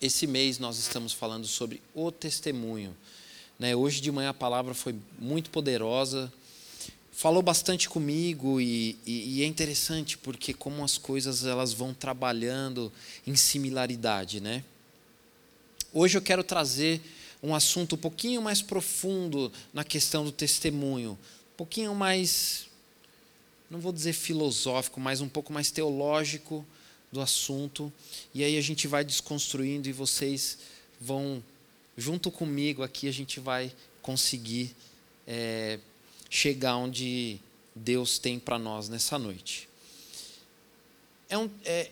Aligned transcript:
Esse 0.00 0.26
mês 0.26 0.58
nós 0.58 0.76
estamos 0.78 1.14
falando 1.14 1.46
sobre 1.46 1.80
o 1.94 2.12
testemunho. 2.12 2.94
Né? 3.58 3.74
Hoje 3.74 4.02
de 4.02 4.12
manhã 4.12 4.28
a 4.28 4.34
palavra 4.34 4.74
foi 4.74 4.94
muito 5.18 5.48
poderosa, 5.48 6.30
falou 7.10 7.42
bastante 7.42 7.88
comigo 7.88 8.60
e, 8.60 8.98
e, 9.06 9.38
e, 9.38 9.42
é 9.42 9.46
interessante 9.46 10.18
porque 10.18 10.52
como 10.52 10.84
as 10.84 10.98
coisas 10.98 11.46
elas 11.46 11.72
vão 11.72 11.94
trabalhando 11.94 12.92
em 13.26 13.34
similaridade, 13.34 14.38
né? 14.38 14.62
Hoje 15.94 16.18
eu 16.18 16.22
quero 16.22 16.44
trazer 16.44 17.00
um 17.42 17.54
assunto 17.54 17.94
um 17.94 17.98
pouquinho 17.98 18.42
mais 18.42 18.60
profundo 18.60 19.50
na 19.72 19.82
questão 19.82 20.26
do 20.26 20.32
testemunho, 20.32 21.12
um 21.12 21.56
pouquinho 21.56 21.94
mais, 21.94 22.66
não 23.70 23.80
vou 23.80 23.92
dizer 23.92 24.12
filosófico, 24.12 25.00
mas 25.00 25.22
um 25.22 25.28
pouco 25.28 25.54
mais 25.54 25.70
teológico, 25.70 26.66
do 27.10 27.20
assunto, 27.20 27.92
e 28.34 28.44
aí 28.44 28.58
a 28.58 28.60
gente 28.60 28.86
vai 28.86 29.04
desconstruindo 29.04 29.88
e 29.88 29.92
vocês 29.92 30.58
vão, 31.00 31.42
junto 31.96 32.30
comigo 32.30 32.82
aqui, 32.82 33.08
a 33.08 33.12
gente 33.12 33.40
vai 33.40 33.72
conseguir 34.02 34.74
é, 35.26 35.78
chegar 36.28 36.76
onde 36.76 37.38
Deus 37.74 38.18
tem 38.18 38.38
para 38.38 38.58
nós 38.58 38.88
nessa 38.88 39.18
noite. 39.18 39.68
É 41.28 41.36
um, 41.36 41.50
é, 41.64 41.90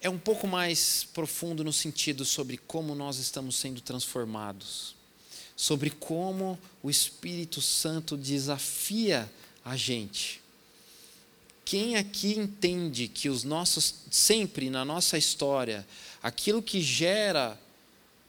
é 0.00 0.10
um 0.10 0.18
pouco 0.18 0.46
mais 0.46 1.04
profundo 1.12 1.64
no 1.64 1.72
sentido 1.72 2.24
sobre 2.24 2.56
como 2.56 2.94
nós 2.94 3.18
estamos 3.18 3.56
sendo 3.56 3.80
transformados, 3.80 4.94
sobre 5.54 5.90
como 5.90 6.58
o 6.82 6.90
Espírito 6.90 7.60
Santo 7.60 8.16
desafia 8.16 9.30
a 9.64 9.76
gente 9.76 10.39
quem 11.70 11.94
aqui 11.94 12.36
entende 12.36 13.06
que 13.06 13.28
os 13.28 13.44
nossos, 13.44 13.94
sempre 14.10 14.68
na 14.68 14.84
nossa 14.84 15.16
história, 15.16 15.86
aquilo 16.20 16.60
que 16.60 16.82
gera 16.82 17.56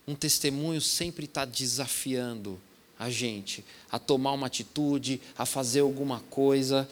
um 0.08 0.14
testemunho 0.14 0.80
sempre 0.80 1.26
está 1.26 1.44
desafiando 1.44 2.62
a 3.00 3.10
gente 3.10 3.66
a 3.92 3.98
tomar 3.98 4.34
uma 4.34 4.46
atitude, 4.46 5.20
a 5.36 5.44
fazer 5.44 5.80
alguma 5.80 6.20
coisa, 6.30 6.88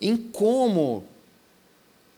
em 0.00 0.16
como 0.16 1.04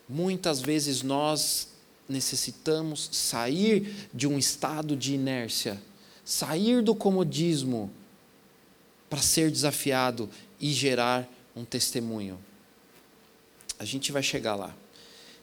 muitas 0.07 0.61
vezes 0.61 1.01
nós 1.01 1.69
necessitamos 2.07 3.09
sair 3.11 4.07
de 4.13 4.27
um 4.27 4.37
estado 4.37 4.95
de 4.95 5.15
inércia, 5.15 5.81
sair 6.23 6.83
do 6.83 6.93
comodismo 6.93 7.89
para 9.09 9.19
ser 9.19 9.49
desafiado 9.49 10.29
e 10.61 10.71
gerar 10.71 11.27
um 11.55 11.65
testemunho. 11.65 12.39
A 13.83 13.85
gente 13.85 14.13
vai 14.13 14.23
chegar 14.23 14.55
lá. 14.55 14.73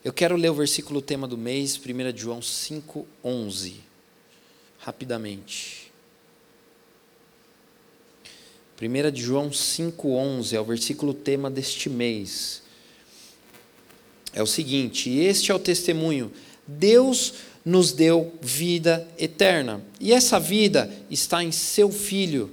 Eu 0.03 0.15
quero 0.15 0.35
ler 0.35 0.49
o 0.49 0.55
versículo 0.55 1.03
tema 1.03 1.29
do 1.29 1.37
mês, 1.37 1.77
1 1.79 2.17
João 2.17 2.41
5, 2.41 3.07
11. 3.23 3.75
Rapidamente. 4.79 5.93
1 8.81 9.15
João 9.15 9.51
5,11 9.51 10.55
é 10.55 10.61
o 10.61 10.65
versículo 10.65 11.13
tema 11.13 11.51
deste 11.51 11.91
mês. 11.91 12.63
É 14.33 14.43
o 14.43 14.47
seguinte: 14.47 15.11
Este 15.11 15.53
é 15.53 15.55
o 15.55 15.59
testemunho. 15.59 16.33
Deus 16.67 17.35
nos 17.63 17.93
deu 17.93 18.33
vida 18.41 19.07
eterna. 19.19 19.85
E 20.01 20.15
essa 20.15 20.41
vida 20.41 20.91
está 21.11 21.45
em 21.45 21.53
seu 21.53 21.93
Filho. 21.93 22.51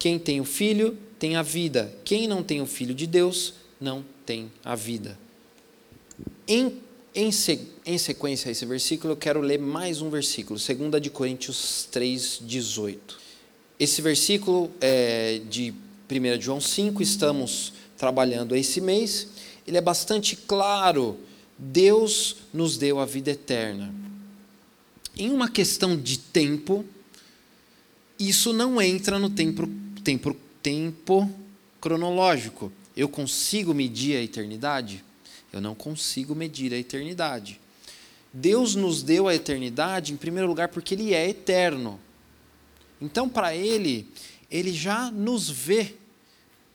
Quem 0.00 0.18
tem 0.18 0.40
o 0.40 0.44
Filho 0.44 0.98
tem 1.16 1.36
a 1.36 1.42
vida. 1.42 1.96
Quem 2.04 2.26
não 2.26 2.42
tem 2.42 2.60
o 2.60 2.66
Filho 2.66 2.92
de 2.92 3.06
Deus 3.06 3.54
não 3.80 4.02
tem 4.02 4.15
a 4.64 4.74
vida. 4.74 5.18
Em, 6.46 6.80
em, 7.14 7.30
em 7.84 7.98
sequência 7.98 8.48
a 8.48 8.52
esse 8.52 8.64
versículo, 8.66 9.12
eu 9.12 9.16
quero 9.16 9.40
ler 9.40 9.58
mais 9.58 10.00
um 10.00 10.10
versículo, 10.10 10.58
2 10.58 11.02
de 11.02 11.10
Coríntios 11.10 11.88
3, 11.90 12.40
18. 12.42 13.18
Esse 13.78 14.00
versículo 14.00 14.70
é 14.80 15.40
de 15.48 15.74
1 16.10 16.40
João 16.40 16.60
5, 16.60 17.02
estamos 17.02 17.72
trabalhando 17.96 18.54
esse 18.56 18.80
mês, 18.80 19.28
ele 19.66 19.76
é 19.76 19.80
bastante 19.80 20.36
claro. 20.36 21.18
Deus 21.58 22.36
nos 22.52 22.76
deu 22.76 23.00
a 23.00 23.06
vida 23.06 23.30
eterna. 23.30 23.92
Em 25.16 25.30
uma 25.30 25.48
questão 25.48 25.96
de 25.96 26.18
tempo, 26.18 26.84
isso 28.18 28.52
não 28.52 28.80
entra 28.80 29.18
no 29.18 29.30
tempo, 29.30 29.68
tempo, 30.04 30.36
tempo 30.62 31.30
cronológico. 31.80 32.70
Eu 32.96 33.08
consigo 33.08 33.74
medir 33.74 34.16
a 34.16 34.22
eternidade? 34.22 35.04
Eu 35.52 35.60
não 35.60 35.74
consigo 35.74 36.34
medir 36.34 36.72
a 36.72 36.78
eternidade. 36.78 37.60
Deus 38.32 38.74
nos 38.74 39.02
deu 39.02 39.28
a 39.28 39.34
eternidade, 39.34 40.12
em 40.12 40.16
primeiro 40.16 40.48
lugar, 40.48 40.68
porque 40.68 40.94
Ele 40.94 41.14
é 41.14 41.28
eterno. 41.28 42.00
Então, 43.00 43.28
para 43.28 43.54
Ele, 43.54 44.08
Ele 44.50 44.72
já 44.72 45.10
nos 45.10 45.48
vê. 45.48 45.94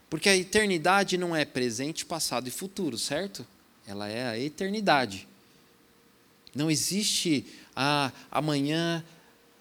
Porque 0.10 0.30
a 0.30 0.36
eternidade 0.36 1.18
não 1.18 1.36
é 1.36 1.46
presente, 1.46 2.06
passado 2.06 2.48
e 2.48 2.52
futuro, 2.52 2.98
certo? 2.98 3.46
Ela 3.88 4.08
é 4.08 4.28
a 4.28 4.38
eternidade. 4.38 5.28
Não 6.54 6.70
existe 6.70 7.46
ah, 7.76 8.12
amanhã, 8.30 9.04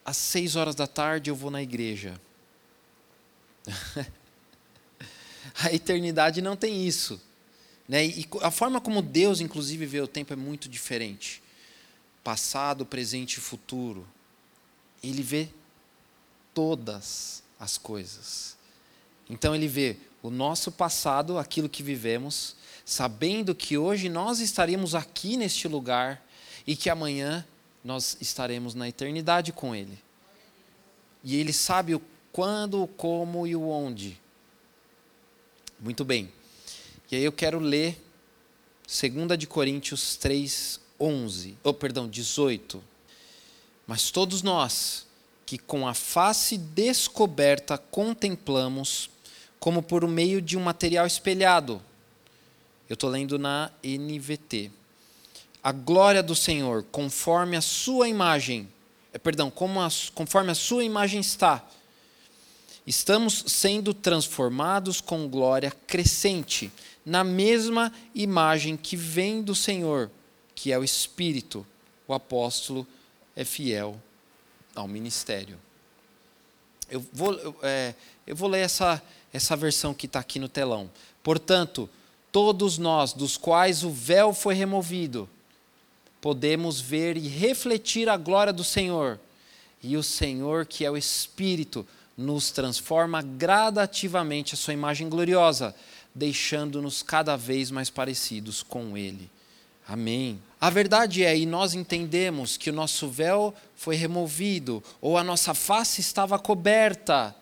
às 0.04 0.16
seis 0.16 0.56
horas 0.56 0.74
da 0.74 0.86
tarde, 0.86 1.30
eu 1.30 1.36
vou 1.36 1.50
na 1.50 1.62
igreja. 1.62 2.20
A 5.58 5.72
eternidade 5.72 6.40
não 6.40 6.56
tem 6.56 6.86
isso. 6.86 7.20
Né? 7.88 8.06
E 8.06 8.28
a 8.42 8.50
forma 8.50 8.80
como 8.80 9.02
Deus, 9.02 9.40
inclusive, 9.40 9.84
vê 9.86 10.00
o 10.00 10.06
tempo 10.06 10.32
é 10.32 10.36
muito 10.36 10.68
diferente. 10.68 11.42
Passado, 12.22 12.86
presente 12.86 13.34
e 13.34 13.40
futuro. 13.40 14.06
Ele 15.02 15.22
vê 15.22 15.48
todas 16.54 17.42
as 17.58 17.76
coisas. 17.76 18.56
Então 19.28 19.54
ele 19.54 19.68
vê 19.68 19.96
o 20.22 20.30
nosso 20.30 20.70
passado, 20.70 21.38
aquilo 21.38 21.68
que 21.68 21.82
vivemos, 21.82 22.56
sabendo 22.84 23.54
que 23.54 23.78
hoje 23.78 24.08
nós 24.08 24.40
estaremos 24.40 24.94
aqui 24.94 25.36
neste 25.36 25.66
lugar 25.68 26.22
e 26.66 26.76
que 26.76 26.90
amanhã 26.90 27.46
nós 27.84 28.16
estaremos 28.20 28.74
na 28.74 28.88
eternidade 28.88 29.52
com 29.52 29.74
Ele. 29.74 29.98
E 31.24 31.36
Ele 31.36 31.52
sabe 31.52 31.94
o 31.94 32.02
quando, 32.32 32.82
o 32.82 32.86
como 32.86 33.46
e 33.46 33.56
o 33.56 33.68
onde. 33.68 34.20
Muito 35.80 36.04
bem. 36.04 36.30
E 37.10 37.16
aí 37.16 37.24
eu 37.24 37.32
quero 37.32 37.58
ler 37.58 37.98
2 38.86 39.38
de 39.38 39.46
Coríntios 39.46 40.14
3, 40.16 40.78
11, 41.00 41.56
oh, 41.64 41.72
perdão, 41.72 42.06
18. 42.06 42.84
Mas 43.86 44.10
todos 44.10 44.42
nós, 44.42 45.06
que 45.46 45.56
com 45.56 45.88
a 45.88 45.94
face 45.94 46.58
descoberta 46.58 47.78
contemplamos, 47.78 49.08
como 49.58 49.82
por 49.82 50.06
meio 50.06 50.42
de 50.42 50.58
um 50.58 50.60
material 50.60 51.06
espelhado. 51.06 51.80
Eu 52.86 52.94
estou 52.94 53.08
lendo 53.08 53.38
na 53.38 53.70
NVT. 53.82 54.70
A 55.62 55.72
glória 55.72 56.22
do 56.22 56.34
Senhor, 56.34 56.84
conforme 56.92 57.56
a 57.56 57.62
sua 57.62 58.06
imagem, 58.06 58.68
eh, 59.14 59.18
perdão, 59.18 59.50
como 59.50 59.80
a, 59.80 59.88
conforme 60.14 60.50
a 60.50 60.54
sua 60.54 60.84
imagem 60.84 61.20
está 61.20 61.64
Estamos 62.86 63.44
sendo 63.46 63.92
transformados 63.92 65.00
com 65.00 65.28
glória 65.28 65.70
crescente, 65.86 66.72
na 67.04 67.22
mesma 67.22 67.92
imagem 68.14 68.76
que 68.76 68.96
vem 68.96 69.42
do 69.42 69.54
Senhor, 69.54 70.10
que 70.54 70.72
é 70.72 70.78
o 70.78 70.84
Espírito. 70.84 71.66
O 72.08 72.14
apóstolo 72.14 72.86
é 73.36 73.44
fiel 73.44 74.00
ao 74.74 74.88
ministério. 74.88 75.58
Eu 76.90 77.04
vou, 77.12 77.34
eu, 77.34 77.56
é, 77.62 77.94
eu 78.26 78.34
vou 78.34 78.48
ler 78.48 78.60
essa, 78.60 79.00
essa 79.32 79.56
versão 79.56 79.94
que 79.94 80.06
está 80.06 80.18
aqui 80.18 80.38
no 80.38 80.48
telão. 80.48 80.90
Portanto, 81.22 81.88
todos 82.32 82.78
nós, 82.78 83.12
dos 83.12 83.36
quais 83.36 83.84
o 83.84 83.90
véu 83.90 84.32
foi 84.34 84.54
removido, 84.54 85.28
podemos 86.20 86.80
ver 86.80 87.16
e 87.16 87.28
refletir 87.28 88.08
a 88.08 88.16
glória 88.16 88.52
do 88.52 88.64
Senhor. 88.64 89.18
E 89.82 89.96
o 89.96 90.02
Senhor, 90.02 90.66
que 90.66 90.84
é 90.84 90.90
o 90.90 90.96
Espírito, 90.96 91.86
nos 92.20 92.50
transforma 92.50 93.22
gradativamente 93.22 94.54
a 94.54 94.56
sua 94.56 94.74
imagem 94.74 95.08
gloriosa, 95.08 95.74
deixando-nos 96.14 97.02
cada 97.02 97.34
vez 97.36 97.70
mais 97.70 97.88
parecidos 97.88 98.62
com 98.62 98.96
Ele. 98.96 99.30
Amém. 99.88 100.40
A 100.60 100.68
verdade 100.68 101.24
é, 101.24 101.36
e 101.36 101.46
nós 101.46 101.74
entendemos 101.74 102.56
que 102.56 102.68
o 102.68 102.72
nosso 102.72 103.08
véu 103.08 103.54
foi 103.74 103.96
removido, 103.96 104.84
ou 105.00 105.16
a 105.16 105.24
nossa 105.24 105.54
face 105.54 106.00
estava 106.00 106.38
coberta. 106.38 107.34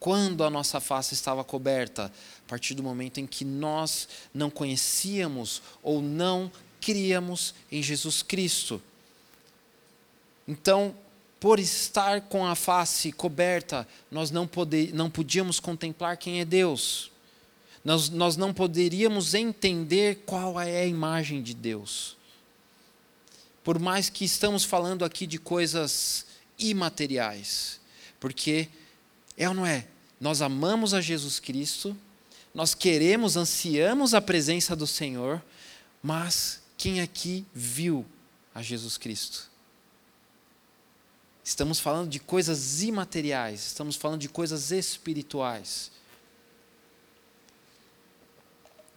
Quando 0.00 0.42
a 0.42 0.50
nossa 0.50 0.80
face 0.80 1.14
estava 1.14 1.44
coberta? 1.44 2.06
A 2.46 2.48
partir 2.48 2.74
do 2.74 2.82
momento 2.82 3.18
em 3.18 3.26
que 3.26 3.44
nós 3.44 4.08
não 4.32 4.50
conhecíamos 4.50 5.62
ou 5.82 6.00
não 6.00 6.50
críamos 6.80 7.54
em 7.70 7.82
Jesus 7.82 8.22
Cristo. 8.22 8.80
Então, 10.46 10.94
por 11.38 11.58
estar 11.58 12.22
com 12.22 12.46
a 12.46 12.54
face 12.54 13.12
coberta, 13.12 13.86
nós 14.10 14.30
não, 14.30 14.46
poder, 14.46 14.94
não 14.94 15.10
podíamos 15.10 15.60
contemplar 15.60 16.16
quem 16.16 16.40
é 16.40 16.44
Deus. 16.44 17.10
Nós, 17.84 18.08
nós 18.08 18.36
não 18.36 18.52
poderíamos 18.52 19.34
entender 19.34 20.22
qual 20.26 20.60
é 20.60 20.80
a 20.80 20.86
imagem 20.86 21.42
de 21.42 21.54
Deus. 21.54 22.16
Por 23.62 23.78
mais 23.78 24.08
que 24.08 24.24
estamos 24.24 24.64
falando 24.64 25.04
aqui 25.04 25.26
de 25.26 25.38
coisas 25.38 26.26
imateriais, 26.58 27.80
porque 28.18 28.68
é 29.36 29.48
ou 29.48 29.54
não 29.54 29.66
é? 29.66 29.86
Nós 30.20 30.40
amamos 30.40 30.94
a 30.94 31.00
Jesus 31.00 31.38
Cristo, 31.38 31.96
nós 32.54 32.74
queremos, 32.74 33.36
ansiamos 33.36 34.14
a 34.14 34.20
presença 34.20 34.74
do 34.74 34.86
Senhor, 34.86 35.42
mas 36.02 36.62
quem 36.78 37.00
aqui 37.00 37.44
viu 37.54 38.06
a 38.54 38.62
Jesus 38.62 38.96
Cristo? 38.96 39.50
Estamos 41.46 41.78
falando 41.78 42.10
de 42.10 42.18
coisas 42.18 42.82
imateriais, 42.82 43.66
estamos 43.66 43.94
falando 43.94 44.20
de 44.20 44.28
coisas 44.28 44.72
espirituais. 44.72 45.92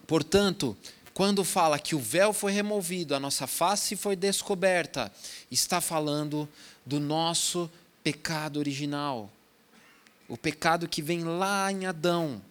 Portanto, 0.04 0.76
quando 1.14 1.44
fala 1.44 1.78
que 1.78 1.94
o 1.94 2.00
véu 2.00 2.32
foi 2.32 2.50
removido, 2.50 3.14
a 3.14 3.20
nossa 3.20 3.46
face 3.46 3.94
foi 3.94 4.16
descoberta, 4.16 5.12
está 5.48 5.80
falando 5.80 6.48
do 6.84 6.98
nosso 6.98 7.70
pecado 8.02 8.58
original. 8.58 9.30
O 10.28 10.36
pecado 10.36 10.88
que 10.88 11.00
vem 11.00 11.22
lá 11.22 11.70
em 11.70 11.86
Adão. 11.86 12.42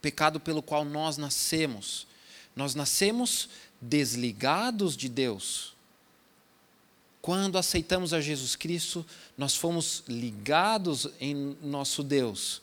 Pecado 0.00 0.38
pelo 0.38 0.62
qual 0.62 0.84
nós 0.84 1.16
nascemos. 1.16 2.06
Nós 2.54 2.76
nascemos 2.76 3.48
desligados 3.80 4.96
de 4.96 5.08
Deus. 5.08 5.73
Quando 7.24 7.56
aceitamos 7.56 8.12
a 8.12 8.20
Jesus 8.20 8.54
Cristo, 8.54 9.02
nós 9.38 9.56
fomos 9.56 10.04
ligados 10.06 11.08
em 11.18 11.56
nosso 11.62 12.02
Deus. 12.02 12.60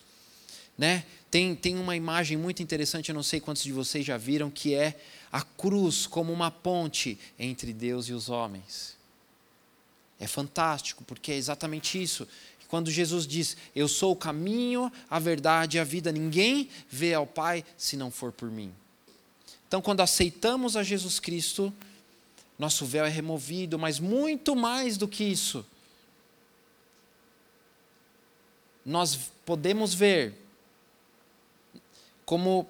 Né? 0.77 1.03
Tem, 1.31 1.55
tem 1.55 1.79
uma 1.79 1.95
imagem 1.95 2.37
muito 2.37 2.61
interessante, 2.61 3.09
eu 3.09 3.15
não 3.15 3.23
sei 3.23 3.39
quantos 3.39 3.63
de 3.63 3.71
vocês 3.71 4.05
já 4.05 4.17
viram, 4.17 4.51
que 4.51 4.75
é 4.75 4.99
a 5.31 5.41
cruz 5.41 6.05
como 6.05 6.31
uma 6.31 6.51
ponte 6.51 7.17
entre 7.39 7.73
Deus 7.73 8.07
e 8.07 8.13
os 8.13 8.29
homens. 8.29 8.95
É 10.19 10.27
fantástico, 10.27 11.03
porque 11.05 11.31
é 11.31 11.37
exatamente 11.37 11.99
isso. 11.99 12.27
Quando 12.67 12.91
Jesus 12.91 13.25
diz: 13.25 13.57
Eu 13.75 13.87
sou 13.87 14.11
o 14.11 14.15
caminho, 14.15 14.91
a 15.09 15.17
verdade 15.17 15.77
e 15.77 15.79
a 15.79 15.83
vida, 15.83 16.11
ninguém 16.11 16.69
vê 16.87 17.15
ao 17.15 17.25
Pai 17.25 17.65
se 17.75 17.97
não 17.97 18.11
for 18.11 18.31
por 18.31 18.51
mim. 18.51 18.71
Então, 19.67 19.81
quando 19.81 20.01
aceitamos 20.01 20.77
a 20.77 20.83
Jesus 20.83 21.19
Cristo, 21.19 21.73
nosso 22.61 22.85
véu 22.85 23.03
é 23.03 23.09
removido, 23.09 23.79
mas 23.79 23.99
muito 23.99 24.55
mais 24.55 24.95
do 24.95 25.07
que 25.07 25.23
isso. 25.23 25.65
Nós 28.85 29.31
podemos 29.43 29.95
ver 29.95 30.35
como 32.23 32.69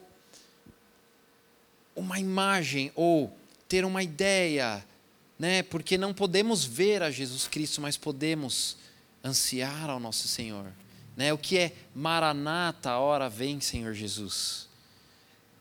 uma 1.93 2.17
imagem 2.17 2.89
ou 2.95 3.35
ter 3.67 3.83
uma 3.83 4.01
ideia, 4.01 4.81
né? 5.37 5.61
Porque 5.63 5.97
não 5.97 6.13
podemos 6.13 6.63
ver 6.63 7.03
a 7.03 7.11
Jesus 7.11 7.45
Cristo, 7.45 7.81
mas 7.81 7.97
podemos 7.97 8.77
ansiar 9.21 9.89
ao 9.89 9.99
nosso 9.99 10.25
Senhor, 10.25 10.71
né? 11.17 11.33
O 11.33 11.37
que 11.37 11.57
é 11.57 11.73
Maranata, 11.93 12.95
hora 12.95 13.27
vem, 13.27 13.59
Senhor 13.59 13.93
Jesus. 13.93 14.69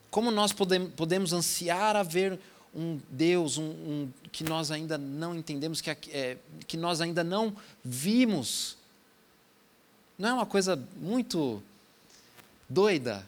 Como 0.08 0.30
nós 0.30 0.52
podemos, 0.52 0.92
podemos 0.94 1.32
ansiar 1.32 1.96
a 1.96 2.04
ver 2.04 2.38
um 2.74 3.00
Deus 3.10 3.58
um, 3.58 3.64
um, 3.64 4.12
que 4.30 4.44
nós 4.44 4.70
ainda 4.70 4.96
não 4.96 5.34
entendemos, 5.34 5.80
que, 5.80 5.90
é, 5.90 6.36
que 6.66 6.76
nós 6.76 7.00
ainda 7.00 7.24
não 7.24 7.56
vimos? 7.84 8.76
Não 10.18 10.28
é 10.28 10.32
uma 10.34 10.46
coisa 10.46 10.76
muito 10.96 11.62
doida? 12.68 13.26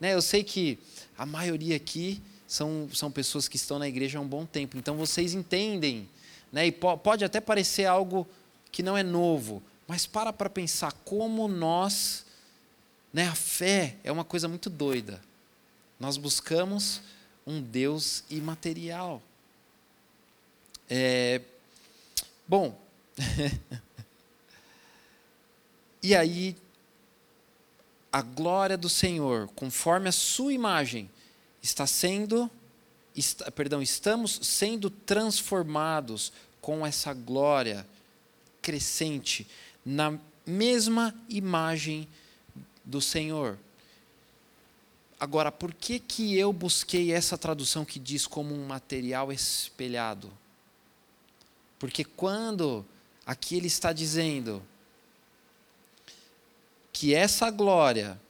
Né, 0.00 0.14
eu 0.14 0.22
sei 0.22 0.44
que 0.44 0.78
a 1.16 1.24
maioria 1.24 1.76
aqui 1.76 2.22
são, 2.46 2.88
são 2.92 3.10
pessoas 3.10 3.48
que 3.48 3.56
estão 3.56 3.78
na 3.78 3.88
igreja 3.88 4.18
há 4.18 4.22
um 4.22 4.28
bom 4.28 4.46
tempo, 4.46 4.76
então 4.76 4.96
vocês 4.96 5.34
entendem. 5.34 6.08
Né, 6.52 6.66
e 6.66 6.72
po 6.72 6.96
pode 6.96 7.24
até 7.24 7.40
parecer 7.40 7.84
algo 7.84 8.26
que 8.70 8.82
não 8.82 8.96
é 8.96 9.02
novo, 9.02 9.62
mas 9.86 10.06
para 10.06 10.32
para 10.32 10.50
pensar 10.50 10.92
como 11.04 11.48
nós, 11.48 12.24
né, 13.12 13.26
a 13.28 13.34
fé 13.34 13.96
é 14.04 14.12
uma 14.12 14.24
coisa 14.24 14.46
muito 14.46 14.70
doida. 14.70 15.20
Nós 15.98 16.16
buscamos 16.16 17.02
um 17.48 17.62
Deus 17.62 18.22
imaterial. 18.28 19.22
É, 20.88 21.40
bom, 22.46 22.78
e 26.02 26.14
aí 26.14 26.54
a 28.12 28.20
glória 28.20 28.76
do 28.76 28.90
Senhor, 28.90 29.48
conforme 29.56 30.10
a 30.10 30.12
sua 30.12 30.52
imagem, 30.52 31.10
está 31.62 31.86
sendo, 31.86 32.50
está, 33.16 33.50
perdão, 33.50 33.80
estamos 33.80 34.40
sendo 34.42 34.90
transformados 34.90 36.30
com 36.60 36.86
essa 36.86 37.14
glória 37.14 37.86
crescente 38.60 39.46
na 39.86 40.18
mesma 40.46 41.14
imagem 41.30 42.06
do 42.84 43.00
Senhor. 43.00 43.58
Agora, 45.20 45.50
por 45.50 45.74
que 45.74 45.98
que 45.98 46.36
eu 46.38 46.52
busquei 46.52 47.12
essa 47.12 47.36
tradução 47.36 47.84
que 47.84 47.98
diz 47.98 48.26
como 48.26 48.54
um 48.54 48.66
material 48.66 49.32
espelhado? 49.32 50.30
Porque 51.78 52.04
quando 52.04 52.86
aqui 53.26 53.56
ele 53.56 53.66
está 53.66 53.92
dizendo 53.92 54.62
que 56.92 57.14
essa 57.14 57.50
glória, 57.50 58.20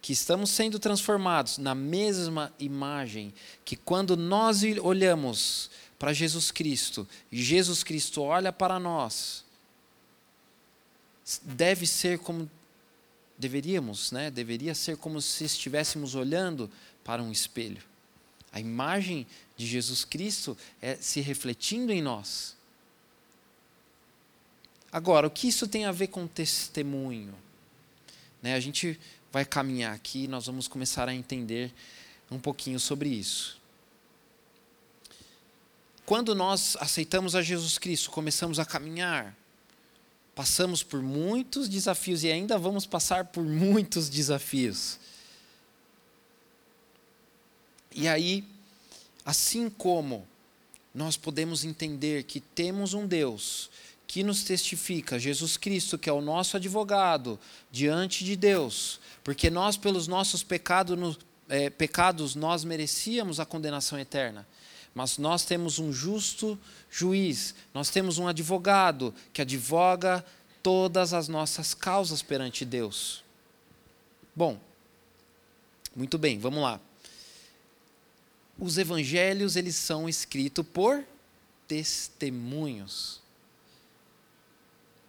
que 0.00 0.12
estamos 0.12 0.50
sendo 0.50 0.78
transformados 0.78 1.58
na 1.58 1.74
mesma 1.74 2.52
imagem, 2.58 3.34
que 3.64 3.76
quando 3.76 4.16
nós 4.16 4.62
olhamos 4.82 5.70
para 5.98 6.12
Jesus 6.12 6.50
Cristo, 6.50 7.06
Jesus 7.30 7.82
Cristo 7.82 8.22
olha 8.22 8.52
para 8.52 8.78
nós, 8.78 9.44
deve 11.42 11.86
ser 11.86 12.18
como 12.18 12.50
deveríamos, 13.38 14.12
né? 14.12 14.30
Deveria 14.30 14.74
ser 14.74 14.96
como 14.96 15.20
se 15.20 15.44
estivéssemos 15.44 16.14
olhando 16.14 16.70
para 17.04 17.22
um 17.22 17.30
espelho. 17.30 17.82
A 18.52 18.60
imagem 18.60 19.26
de 19.56 19.66
Jesus 19.66 20.04
Cristo 20.04 20.56
é 20.80 20.96
se 20.96 21.20
refletindo 21.20 21.92
em 21.92 22.00
nós. 22.00 22.56
Agora, 24.90 25.26
o 25.26 25.30
que 25.30 25.48
isso 25.48 25.68
tem 25.68 25.84
a 25.84 25.92
ver 25.92 26.06
com 26.06 26.26
testemunho? 26.26 27.34
Né? 28.42 28.54
A 28.54 28.60
gente 28.60 28.98
vai 29.30 29.44
caminhar 29.44 29.94
aqui 29.94 30.24
e 30.24 30.28
nós 30.28 30.46
vamos 30.46 30.66
começar 30.68 31.08
a 31.08 31.14
entender 31.14 31.72
um 32.30 32.38
pouquinho 32.38 32.80
sobre 32.80 33.08
isso. 33.08 33.60
Quando 36.06 36.34
nós 36.34 36.76
aceitamos 36.80 37.34
a 37.34 37.42
Jesus 37.42 37.78
Cristo, 37.78 38.10
começamos 38.10 38.58
a 38.58 38.64
caminhar, 38.64 39.36
passamos 40.36 40.82
por 40.82 41.00
muitos 41.00 41.66
desafios 41.66 42.22
e 42.22 42.30
ainda 42.30 42.58
vamos 42.58 42.84
passar 42.84 43.24
por 43.24 43.42
muitos 43.42 44.10
desafios. 44.10 44.98
E 47.90 48.06
aí, 48.06 48.44
assim 49.24 49.70
como 49.70 50.28
nós 50.94 51.16
podemos 51.16 51.64
entender 51.64 52.24
que 52.24 52.38
temos 52.38 52.92
um 52.92 53.06
Deus 53.06 53.70
que 54.06 54.22
nos 54.22 54.44
testifica, 54.44 55.18
Jesus 55.18 55.56
Cristo, 55.56 55.96
que 55.96 56.08
é 56.08 56.12
o 56.12 56.20
nosso 56.20 56.58
advogado 56.58 57.40
diante 57.72 58.22
de 58.22 58.36
Deus, 58.36 59.00
porque 59.24 59.48
nós, 59.48 59.78
pelos 59.78 60.06
nossos 60.06 60.42
pecados, 60.42 61.18
é, 61.48 61.70
pecados, 61.70 62.34
nós 62.34 62.62
merecíamos 62.62 63.40
a 63.40 63.46
condenação 63.46 63.98
eterna. 63.98 64.46
Mas 64.96 65.16
nós 65.16 65.44
temos 65.44 65.78
um 65.78 65.92
justo 65.92 66.58
juiz, 66.90 67.54
nós 67.72 67.88
temos 67.88 68.18
um 68.18 68.26
advogado 68.26 69.14
que 69.32 69.40
advoga 69.40 70.24
todas 70.60 71.12
as 71.12 71.28
nossas 71.28 71.72
causas 71.72 72.20
perante 72.20 72.64
Deus. 72.64 73.22
Bom, 74.34 74.58
muito 75.94 76.18
bem, 76.18 76.40
vamos 76.40 76.62
lá. 76.62 76.80
Os 78.58 78.76
evangelhos, 78.76 79.54
eles 79.54 79.76
são 79.76 80.08
escritos 80.08 80.66
por 80.66 81.04
testemunhos 81.68 83.20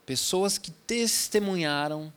pessoas 0.08 0.58
que 0.58 0.72
testemunharam 0.72 2.12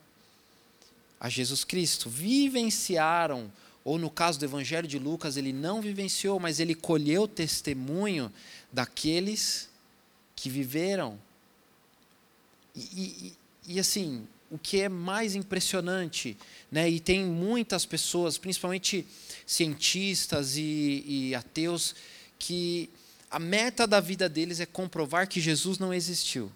a 1.19 1.29
Jesus 1.29 1.65
Cristo, 1.65 2.09
vivenciaram 2.09 3.53
ou 3.85 3.99
no 3.99 4.11
caso 4.11 4.39
do 4.39 4.45
Evangelho 4.45 4.87
de 4.87 4.99
Lucas, 4.99 5.37
ele 5.37 5.53
não 5.53 5.81
vivenciou, 5.81 6.39
mas 6.39 6.61
ele 6.61 6.75
colheu 6.75 7.27
testemunho 7.27 8.33
daqueles 8.73 9.69
que 10.37 10.51
viveram. 10.51 11.19
E, 12.75 12.81
e, 12.81 13.75
e, 13.75 13.81
assim, 13.81 14.27
o 14.51 14.59
que 14.59 14.81
é 14.83 14.89
mais 14.89 15.35
impressionante, 15.35 16.37
né, 16.71 16.89
e 16.89 17.01
tem 17.01 17.25
muitas 17.25 17.87
pessoas, 17.87 18.37
principalmente 18.37 19.07
cientistas 19.47 20.57
e, 20.57 21.05
e 21.07 21.35
ateus, 21.35 21.95
que 22.39 22.91
a 23.31 23.39
meta 23.39 23.87
da 23.87 24.01
vida 24.01 24.29
deles 24.29 24.61
é 24.61 24.67
comprovar 24.67 25.29
que 25.29 25.41
Jesus 25.41 25.79
não 25.79 25.95
existiu. 25.95 26.51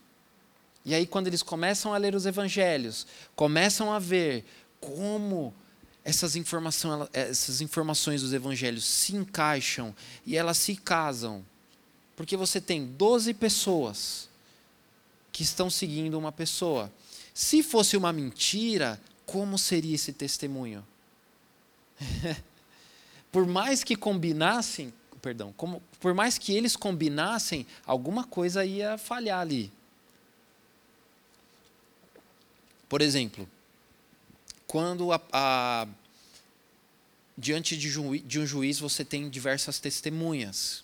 E 0.84 0.94
aí, 0.94 1.06
quando 1.06 1.28
eles 1.28 1.42
começam 1.42 1.94
a 1.94 1.96
ler 1.96 2.14
os 2.14 2.26
evangelhos, 2.26 3.06
começam 3.34 3.92
a 3.92 3.98
ver 3.98 4.44
como 4.80 5.54
essas, 6.04 6.36
informação, 6.36 7.08
essas 7.12 7.60
informações 7.60 8.20
dos 8.20 8.32
evangelhos 8.32 8.84
se 8.84 9.16
encaixam 9.16 9.94
e 10.26 10.36
elas 10.36 10.58
se 10.58 10.76
casam. 10.76 11.44
Porque 12.14 12.36
você 12.36 12.60
tem 12.60 12.86
12 12.86 13.32
pessoas 13.34 14.28
que 15.32 15.42
estão 15.42 15.70
seguindo 15.70 16.18
uma 16.18 16.30
pessoa. 16.30 16.92
Se 17.32 17.62
fosse 17.62 17.96
uma 17.96 18.12
mentira, 18.12 19.00
como 19.24 19.58
seria 19.58 19.94
esse 19.94 20.12
testemunho? 20.12 20.86
por 23.32 23.46
mais 23.46 23.82
que 23.82 23.96
combinassem, 23.96 24.92
perdão, 25.22 25.52
como, 25.56 25.82
por 25.98 26.12
mais 26.12 26.36
que 26.36 26.54
eles 26.54 26.76
combinassem, 26.76 27.66
alguma 27.86 28.24
coisa 28.24 28.64
ia 28.64 28.98
falhar 28.98 29.40
ali. 29.40 29.72
Por 32.88 33.00
exemplo, 33.00 33.48
quando 34.74 35.12
a, 35.12 35.20
a, 35.32 35.86
diante 37.38 37.76
de, 37.76 37.92
de, 38.22 38.40
um 38.40 38.44
juiz 38.44 38.80
você 38.80 39.04
tem 39.04 39.30
diversas 39.30 39.78
testemunhas. 39.78 40.82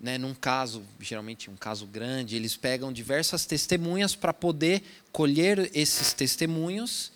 Né, 0.00 0.16
num 0.16 0.32
caso, 0.32 0.84
geralmente 1.00 1.50
um 1.50 1.56
caso 1.56 1.84
grande, 1.84 2.36
eles 2.36 2.56
pegam 2.56 2.92
diversas 2.92 3.44
testemunhas 3.44 4.14
para 4.14 4.32
poder 4.32 4.84
colher 5.10 5.68
esses 5.74 6.12
testemunhos. 6.12 7.10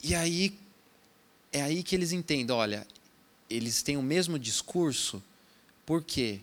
E 0.00 0.14
aí 0.14 0.56
é 1.52 1.62
aí 1.62 1.82
que 1.82 1.96
eles 1.96 2.12
entendem, 2.12 2.54
olha, 2.54 2.86
eles 3.50 3.82
têm 3.82 3.96
o 3.96 4.02
mesmo 4.02 4.38
discurso, 4.38 5.20
por 5.84 6.04
quê? 6.04 6.38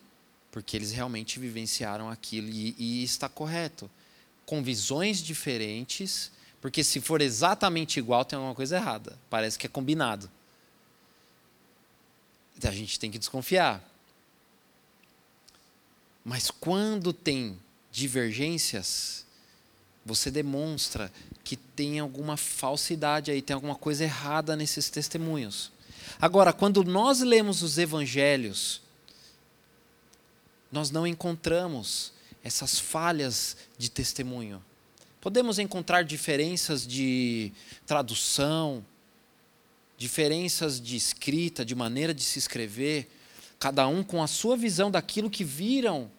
Porque 0.51 0.75
eles 0.75 0.91
realmente 0.91 1.39
vivenciaram 1.39 2.09
aquilo 2.09 2.49
e, 2.49 2.75
e 2.77 3.01
está 3.05 3.29
correto 3.29 3.89
com 4.45 4.61
visões 4.61 5.19
diferentes, 5.23 6.35
porque 6.61 6.83
se 6.83 6.99
for 6.99 7.21
exatamente 7.21 7.99
igual, 7.99 8.25
tem 8.25 8.37
alguma 8.37 8.55
coisa 8.55 8.77
errada. 8.77 9.17
Parece 9.29 9.57
que 9.57 9.67
é 9.67 9.69
combinado. 9.69 10.29
Então 12.57 12.71
a 12.71 12.73
gente 12.73 12.99
tem 12.99 13.11
que 13.11 13.19
desconfiar. 13.19 13.83
Mas 16.25 16.49
quando 16.49 17.13
tem 17.13 17.57
divergências, 17.91 19.25
você 20.05 20.31
demonstra 20.31 21.11
que 21.43 21.55
tem 21.55 21.99
alguma 21.99 22.35
falsidade 22.35 23.31
aí, 23.31 23.41
tem 23.41 23.53
alguma 23.53 23.75
coisa 23.75 24.03
errada 24.03 24.55
nesses 24.55 24.89
testemunhos. 24.89 25.71
Agora, 26.19 26.51
quando 26.51 26.83
nós 26.83 27.21
lemos 27.21 27.61
os 27.61 27.77
evangelhos, 27.77 28.81
nós 30.71 30.89
não 30.89 31.05
encontramos 31.05 32.11
essas 32.43 32.79
falhas 32.79 33.55
de 33.77 33.89
testemunho. 33.89 34.63
Podemos 35.19 35.57
encontrar 35.57 36.03
diferenças 36.03 36.85
de 36.85 37.51
tradução, 37.85 38.85
diferenças 39.97 40.79
de 40.79 40.95
escrita, 40.95 41.65
de 41.65 41.73
maneira 41.73 42.13
de 42.13 42.23
se 42.23 42.37
escrever, 42.37 43.09
cada 43.59 43.87
um 43.87 44.03
com 44.03 44.21
a 44.21 44.27
sua 44.27 44.55
visão 44.55 44.91
daquilo 44.91 45.29
que 45.29 45.43
viram, 45.43 46.09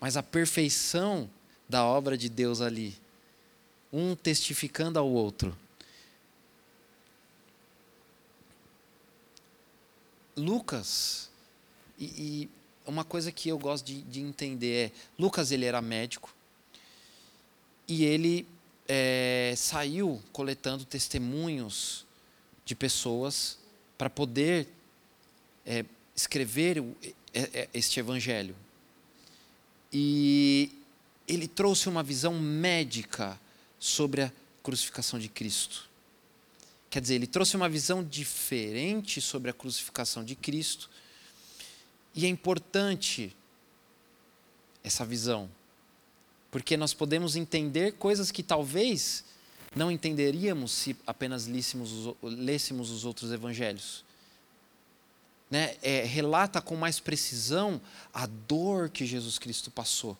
mas 0.00 0.16
a 0.16 0.22
perfeição 0.22 1.28
da 1.68 1.84
obra 1.84 2.16
de 2.16 2.30
Deus 2.30 2.62
ali, 2.62 2.96
um 3.92 4.16
testificando 4.16 4.98
ao 4.98 5.08
outro. 5.08 5.56
Lucas, 10.34 11.28
e, 11.98 12.04
e 12.04 12.50
uma 12.86 13.04
coisa 13.04 13.30
que 13.30 13.50
eu 13.50 13.58
gosto 13.58 13.84
de, 13.84 14.00
de 14.02 14.20
entender 14.20 14.86
é, 14.86 14.92
Lucas 15.18 15.50
ele 15.50 15.66
era 15.66 15.82
médico 15.82 16.32
e 17.88 18.04
ele 18.04 18.46
é, 18.86 19.54
saiu 19.56 20.22
coletando 20.32 20.84
testemunhos 20.84 22.06
de 22.64 22.74
pessoas 22.74 23.58
para 23.96 24.10
poder 24.10 24.68
é, 25.64 25.84
escrever 26.14 26.84
este 27.72 27.98
evangelho. 27.98 28.54
E 29.92 30.70
ele 31.26 31.48
trouxe 31.48 31.88
uma 31.88 32.02
visão 32.02 32.38
médica 32.38 33.40
sobre 33.78 34.22
a 34.22 34.32
crucificação 34.62 35.18
de 35.18 35.28
Cristo. 35.28 35.88
Quer 36.90 37.00
dizer, 37.00 37.14
ele 37.14 37.26
trouxe 37.26 37.56
uma 37.56 37.68
visão 37.68 38.02
diferente 38.02 39.20
sobre 39.20 39.50
a 39.50 39.54
crucificação 39.54 40.24
de 40.24 40.34
Cristo 40.34 40.90
e 42.14 42.24
é 42.24 42.28
importante 42.28 43.34
essa 44.82 45.04
visão, 45.04 45.50
porque 46.50 46.76
nós 46.76 46.94
podemos 46.94 47.36
entender 47.36 47.92
coisas 47.92 48.30
que 48.30 48.42
talvez 48.42 49.24
não 49.74 49.90
entenderíamos 49.90 50.72
se 50.72 50.96
apenas 51.06 51.44
líssemos, 51.44 52.14
lêssemos 52.22 52.90
os 52.90 53.04
outros 53.04 53.32
evangelhos. 53.32 54.04
Né? 55.50 55.76
É, 55.82 56.04
relata 56.04 56.60
com 56.60 56.76
mais 56.76 57.00
precisão 57.00 57.80
a 58.12 58.26
dor 58.26 58.88
que 58.88 59.06
Jesus 59.06 59.38
Cristo 59.38 59.70
passou. 59.70 60.16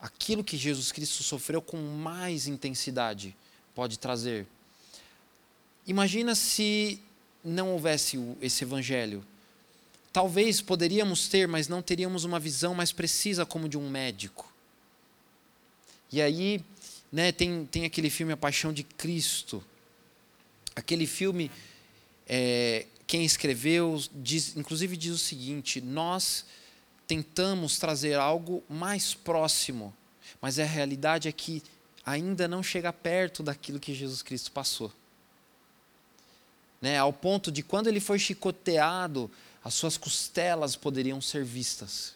Aquilo 0.00 0.44
que 0.44 0.56
Jesus 0.56 0.92
Cristo 0.92 1.22
sofreu 1.22 1.60
com 1.60 1.76
mais 1.76 2.46
intensidade 2.46 3.36
pode 3.74 3.98
trazer. 3.98 4.46
Imagina 5.86 6.34
se 6.34 7.00
não 7.44 7.72
houvesse 7.72 8.18
esse 8.40 8.62
evangelho 8.62 9.24
Talvez 10.12 10.60
poderíamos 10.60 11.28
ter, 11.28 11.46
mas 11.46 11.68
não 11.68 11.82
teríamos 11.82 12.24
uma 12.24 12.40
visão 12.40 12.74
mais 12.74 12.90
precisa 12.90 13.44
como 13.46 13.68
de 13.68 13.78
um 13.78 13.88
médico. 13.88 14.47
E 16.10 16.22
aí, 16.22 16.64
né, 17.12 17.32
tem, 17.32 17.66
tem 17.66 17.84
aquele 17.84 18.10
filme 18.10 18.32
A 18.32 18.36
Paixão 18.36 18.72
de 18.72 18.82
Cristo. 18.82 19.62
Aquele 20.74 21.06
filme, 21.06 21.50
é, 22.26 22.86
quem 23.06 23.24
escreveu, 23.24 24.00
diz, 24.14 24.56
inclusive 24.56 24.96
diz 24.96 25.14
o 25.14 25.18
seguinte: 25.18 25.80
nós 25.80 26.44
tentamos 27.06 27.78
trazer 27.78 28.14
algo 28.14 28.62
mais 28.68 29.14
próximo, 29.14 29.94
mas 30.40 30.58
a 30.58 30.64
realidade 30.64 31.28
é 31.28 31.32
que 31.32 31.62
ainda 32.04 32.46
não 32.48 32.62
chega 32.62 32.92
perto 32.92 33.42
daquilo 33.42 33.80
que 33.80 33.94
Jesus 33.94 34.22
Cristo 34.22 34.52
passou. 34.52 34.92
Né, 36.80 36.96
ao 36.96 37.12
ponto 37.12 37.50
de 37.50 37.62
quando 37.62 37.88
ele 37.88 37.98
foi 37.98 38.18
chicoteado, 38.20 39.28
as 39.64 39.74
suas 39.74 39.96
costelas 39.96 40.76
poderiam 40.76 41.20
ser 41.20 41.44
vistas. 41.44 42.14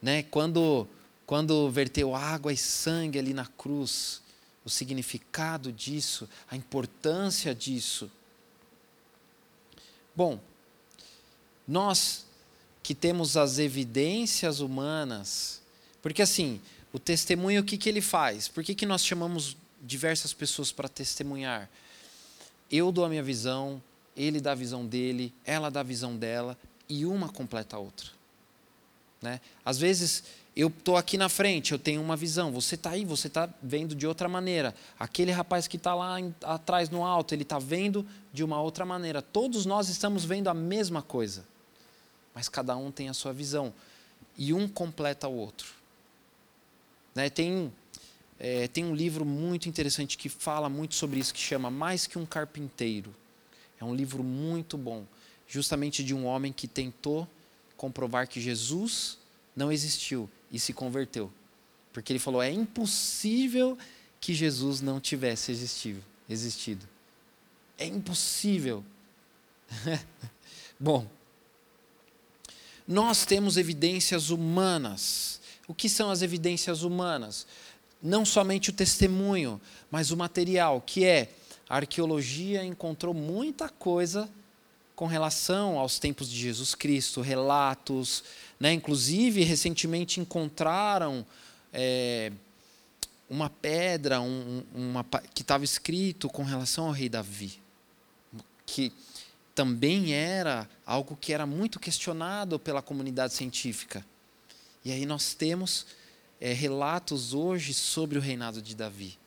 Né? 0.00 0.22
Quando, 0.22 0.88
quando 1.28 1.70
verteu 1.70 2.14
água 2.14 2.54
e 2.54 2.56
sangue 2.56 3.18
ali 3.18 3.34
na 3.34 3.44
cruz, 3.44 4.22
o 4.64 4.70
significado 4.70 5.70
disso, 5.70 6.26
a 6.50 6.56
importância 6.56 7.54
disso. 7.54 8.10
Bom, 10.16 10.40
nós 11.66 12.24
que 12.82 12.94
temos 12.94 13.36
as 13.36 13.58
evidências 13.58 14.60
humanas, 14.60 15.60
porque 16.00 16.22
assim, 16.22 16.62
o 16.94 16.98
testemunho 16.98 17.60
o 17.60 17.64
que, 17.64 17.76
que 17.76 17.90
ele 17.90 18.00
faz? 18.00 18.48
Por 18.48 18.64
que, 18.64 18.74
que 18.74 18.86
nós 18.86 19.04
chamamos 19.04 19.54
diversas 19.82 20.32
pessoas 20.32 20.72
para 20.72 20.88
testemunhar? 20.88 21.68
Eu 22.70 22.90
dou 22.90 23.04
a 23.04 23.08
minha 23.10 23.22
visão, 23.22 23.82
ele 24.16 24.40
dá 24.40 24.52
a 24.52 24.54
visão 24.54 24.86
dele, 24.86 25.34
ela 25.44 25.70
dá 25.70 25.80
a 25.80 25.82
visão 25.82 26.16
dela, 26.16 26.56
e 26.88 27.04
uma 27.04 27.28
completa 27.28 27.76
a 27.76 27.78
outra. 27.78 28.16
Né? 29.20 29.42
Às 29.62 29.78
vezes, 29.78 30.24
eu 30.58 30.66
estou 30.66 30.96
aqui 30.96 31.16
na 31.16 31.28
frente, 31.28 31.70
eu 31.70 31.78
tenho 31.78 32.02
uma 32.02 32.16
visão, 32.16 32.50
você 32.50 32.74
está 32.74 32.90
aí, 32.90 33.04
você 33.04 33.28
está 33.28 33.48
vendo 33.62 33.94
de 33.94 34.08
outra 34.08 34.28
maneira. 34.28 34.74
Aquele 34.98 35.30
rapaz 35.30 35.68
que 35.68 35.76
está 35.76 35.94
lá 35.94 36.18
em, 36.18 36.34
atrás 36.42 36.90
no 36.90 37.04
alto, 37.04 37.32
ele 37.32 37.44
está 37.44 37.60
vendo 37.60 38.04
de 38.32 38.42
uma 38.42 38.60
outra 38.60 38.84
maneira. 38.84 39.22
Todos 39.22 39.64
nós 39.64 39.88
estamos 39.88 40.24
vendo 40.24 40.48
a 40.48 40.54
mesma 40.54 41.00
coisa, 41.00 41.46
mas 42.34 42.48
cada 42.48 42.76
um 42.76 42.90
tem 42.90 43.08
a 43.08 43.14
sua 43.14 43.32
visão, 43.32 43.72
e 44.36 44.52
um 44.52 44.66
completa 44.66 45.28
o 45.28 45.36
outro. 45.36 45.68
Né? 47.14 47.30
Tem, 47.30 47.72
é, 48.36 48.66
tem 48.66 48.84
um 48.84 48.96
livro 48.96 49.24
muito 49.24 49.68
interessante 49.68 50.18
que 50.18 50.28
fala 50.28 50.68
muito 50.68 50.96
sobre 50.96 51.20
isso, 51.20 51.32
que 51.32 51.40
chama 51.40 51.70
Mais 51.70 52.04
que 52.04 52.18
um 52.18 52.26
Carpinteiro. 52.26 53.14
É 53.80 53.84
um 53.84 53.94
livro 53.94 54.24
muito 54.24 54.76
bom, 54.76 55.04
justamente 55.46 56.02
de 56.02 56.12
um 56.12 56.26
homem 56.26 56.52
que 56.52 56.66
tentou 56.66 57.28
comprovar 57.76 58.26
que 58.26 58.40
Jesus 58.40 59.18
não 59.58 59.72
existiu 59.72 60.30
e 60.52 60.58
se 60.58 60.72
converteu. 60.72 61.30
Porque 61.92 62.12
ele 62.12 62.20
falou: 62.20 62.40
é 62.40 62.50
impossível 62.50 63.76
que 64.20 64.32
Jesus 64.32 64.80
não 64.80 65.00
tivesse 65.00 65.50
existido. 65.50 66.02
existido. 66.30 66.88
É 67.76 67.84
impossível. 67.84 68.84
Bom, 70.78 71.06
nós 72.86 73.26
temos 73.26 73.56
evidências 73.56 74.30
humanas. 74.30 75.40
O 75.66 75.74
que 75.74 75.88
são 75.88 76.08
as 76.10 76.22
evidências 76.22 76.82
humanas? 76.82 77.46
Não 78.00 78.24
somente 78.24 78.70
o 78.70 78.72
testemunho, 78.72 79.60
mas 79.90 80.12
o 80.12 80.16
material, 80.16 80.80
que 80.80 81.04
é 81.04 81.32
a 81.68 81.76
arqueologia 81.76 82.64
encontrou 82.64 83.12
muita 83.12 83.68
coisa 83.68 84.30
com 84.98 85.06
relação 85.06 85.78
aos 85.78 85.98
tempos 85.98 86.28
de 86.28 86.36
Jesus 86.36 86.74
Cristo, 86.74 87.20
relatos, 87.20 88.24
né? 88.58 88.72
inclusive 88.72 89.42
recentemente 89.42 90.20
encontraram 90.20 91.24
é, 91.72 92.32
uma 93.28 93.50
pedra 93.50 94.20
um, 94.20 94.64
uma, 94.74 95.04
que 95.34 95.42
estava 95.42 95.64
escrito 95.64 96.28
com 96.28 96.42
relação 96.42 96.86
ao 96.86 96.92
rei 96.92 97.08
Davi, 97.08 97.60
que 98.64 98.92
também 99.54 100.12
era 100.14 100.68
algo 100.86 101.16
que 101.16 101.32
era 101.32 101.44
muito 101.44 101.80
questionado 101.80 102.58
pela 102.58 102.80
comunidade 102.80 103.34
científica. 103.34 104.04
E 104.84 104.92
aí 104.92 105.04
nós 105.04 105.34
temos 105.34 105.86
é, 106.40 106.52
relatos 106.52 107.34
hoje 107.34 107.74
sobre 107.74 108.18
o 108.18 108.20
reinado 108.20 108.62
de 108.62 108.74
Davi. 108.74 109.18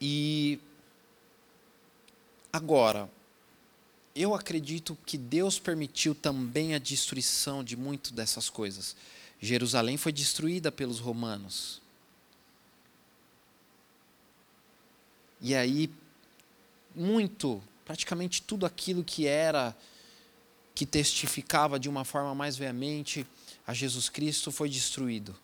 E 0.00 0.58
agora, 2.52 3.08
eu 4.14 4.34
acredito 4.34 4.96
que 5.06 5.16
Deus 5.16 5.58
permitiu 5.58 6.14
também 6.14 6.74
a 6.74 6.78
destruição 6.78 7.64
de 7.64 7.76
muito 7.76 8.12
dessas 8.12 8.50
coisas. 8.50 8.94
Jerusalém 9.40 9.96
foi 9.96 10.12
destruída 10.12 10.70
pelos 10.70 10.98
romanos. 10.98 11.80
E 15.40 15.54
aí, 15.54 15.90
muito, 16.94 17.62
praticamente 17.84 18.42
tudo 18.42 18.64
aquilo 18.64 19.02
que 19.02 19.26
era, 19.26 19.76
que 20.74 20.86
testificava 20.86 21.80
de 21.80 21.88
uma 21.88 22.04
forma 22.04 22.34
mais 22.34 22.56
veemente 22.56 23.26
a 23.66 23.74
Jesus 23.74 24.08
Cristo 24.08 24.52
foi 24.52 24.68
destruído. 24.68 25.34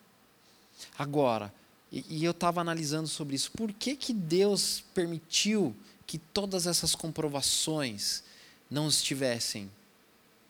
Agora, 0.96 1.52
e, 1.90 2.22
eu 2.22 2.32
estava 2.32 2.60
analisando 2.60 3.08
sobre 3.08 3.34
isso, 3.34 3.50
por 3.52 3.72
que, 3.72 3.96
que 3.96 4.12
Deus 4.12 4.84
permitiu 4.94 5.74
que 6.06 6.18
todas 6.18 6.66
essas 6.66 6.94
comprovações 6.94 8.22
não 8.70 8.88
estivessem, 8.88 9.70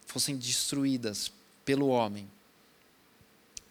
fossem 0.06 0.36
destruídas 0.36 1.30
pelo 1.64 1.88
homem. 1.88 2.28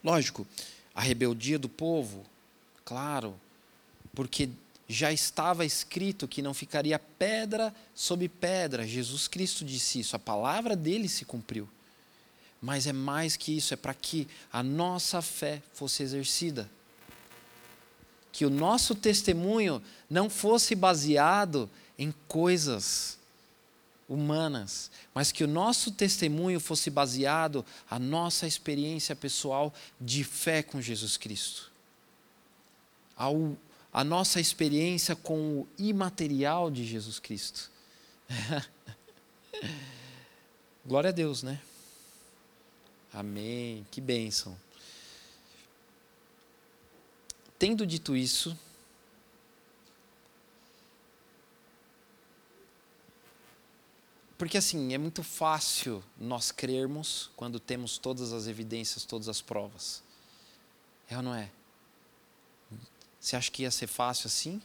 Lógico, 0.04 0.48
a 0.94 1.01
rebeldia 1.01 1.60
do 1.60 1.68
povo, 1.68 2.25
claro, 2.86 3.36
porque 4.13 4.50
já 4.88 5.12
estava 5.12 5.66
escrito 5.66 6.27
que 6.27 6.42
não 6.42 6.54
ficaria 6.54 6.98
pedra 6.98 7.75
sobre 7.94 8.30
pedra. 8.30 8.88
Jesus 8.88 9.27
Cristo 9.27 9.66
disse 9.66 10.00
isso, 10.00 10.16
a 10.16 10.20
palavra 10.20 10.75
dele 10.75 11.10
se 11.10 11.25
cumpriu. 11.25 11.68
Mas 12.62 12.88
é 12.88 12.94
mais 12.94 13.36
que 13.36 13.56
isso, 13.56 13.74
é 13.74 13.77
para 13.77 13.94
que 13.94 14.27
a 14.51 14.63
nossa 14.63 15.22
fé 15.22 15.62
fosse 15.74 16.01
exercida. 16.01 16.70
Que 18.32 18.46
o 18.46 18.50
nosso 18.50 18.96
testemunho 18.96 19.82
não 20.10 20.30
fosse 20.30 20.74
baseado 20.74 21.70
em 22.00 22.13
coisas 22.27 23.16
humanas, 24.07 24.89
mas 25.13 25.31
que 25.31 25.43
o 25.43 25.47
nosso 25.47 25.91
testemunho 25.91 26.59
fosse 26.59 26.89
baseado 26.89 27.65
a 27.89 27.99
nossa 27.99 28.47
experiência 28.47 29.15
pessoal 29.15 29.73
de 29.99 30.23
fé 30.23 30.63
com 30.63 30.81
Jesus 30.81 31.17
Cristo. 31.17 31.71
Ao, 33.15 33.57
a 33.91 34.03
nossa 34.03 34.39
experiência 34.39 35.15
com 35.15 35.59
o 35.59 35.67
imaterial 35.77 36.71
de 36.71 36.85
Jesus 36.85 37.19
Cristo. 37.19 37.69
Glória 40.85 41.09
a 41.09 41.13
Deus, 41.13 41.43
né? 41.43 41.59
Amém. 43.13 43.85
Que 43.91 44.00
bênção. 44.00 44.57
Tendo 47.59 47.85
dito 47.85 48.15
isso, 48.15 48.57
Porque 54.37 54.57
assim, 54.57 54.93
é 54.93 54.97
muito 54.97 55.23
fácil 55.23 56.03
nós 56.17 56.51
crermos 56.51 57.31
quando 57.35 57.59
temos 57.59 57.97
todas 57.97 58.31
as 58.31 58.47
evidências, 58.47 59.03
todas 59.03 59.27
as 59.27 59.41
provas. 59.41 60.03
É 61.09 61.17
ou 61.17 61.23
não 61.23 61.33
é? 61.33 61.50
Você 63.19 63.35
acha 63.35 63.50
que 63.50 63.63
ia 63.63 63.71
ser 63.71 63.87
fácil 63.87 64.27
assim? 64.27 64.61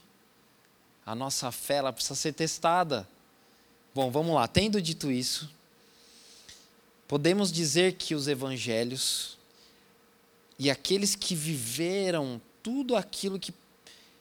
A 1.06 1.14
nossa 1.14 1.50
fé 1.50 1.76
ela 1.76 1.92
precisa 1.92 2.14
ser 2.14 2.32
testada. 2.32 3.08
Bom, 3.94 4.10
vamos 4.10 4.34
lá. 4.34 4.46
Tendo 4.46 4.80
dito 4.80 5.10
isso, 5.10 5.50
podemos 7.08 7.50
dizer 7.50 7.94
que 7.94 8.14
os 8.14 8.28
evangelhos 8.28 9.38
e 10.58 10.70
aqueles 10.70 11.14
que 11.14 11.34
viveram 11.34 12.40
tudo 12.62 12.94
aquilo 12.94 13.38
que 13.38 13.52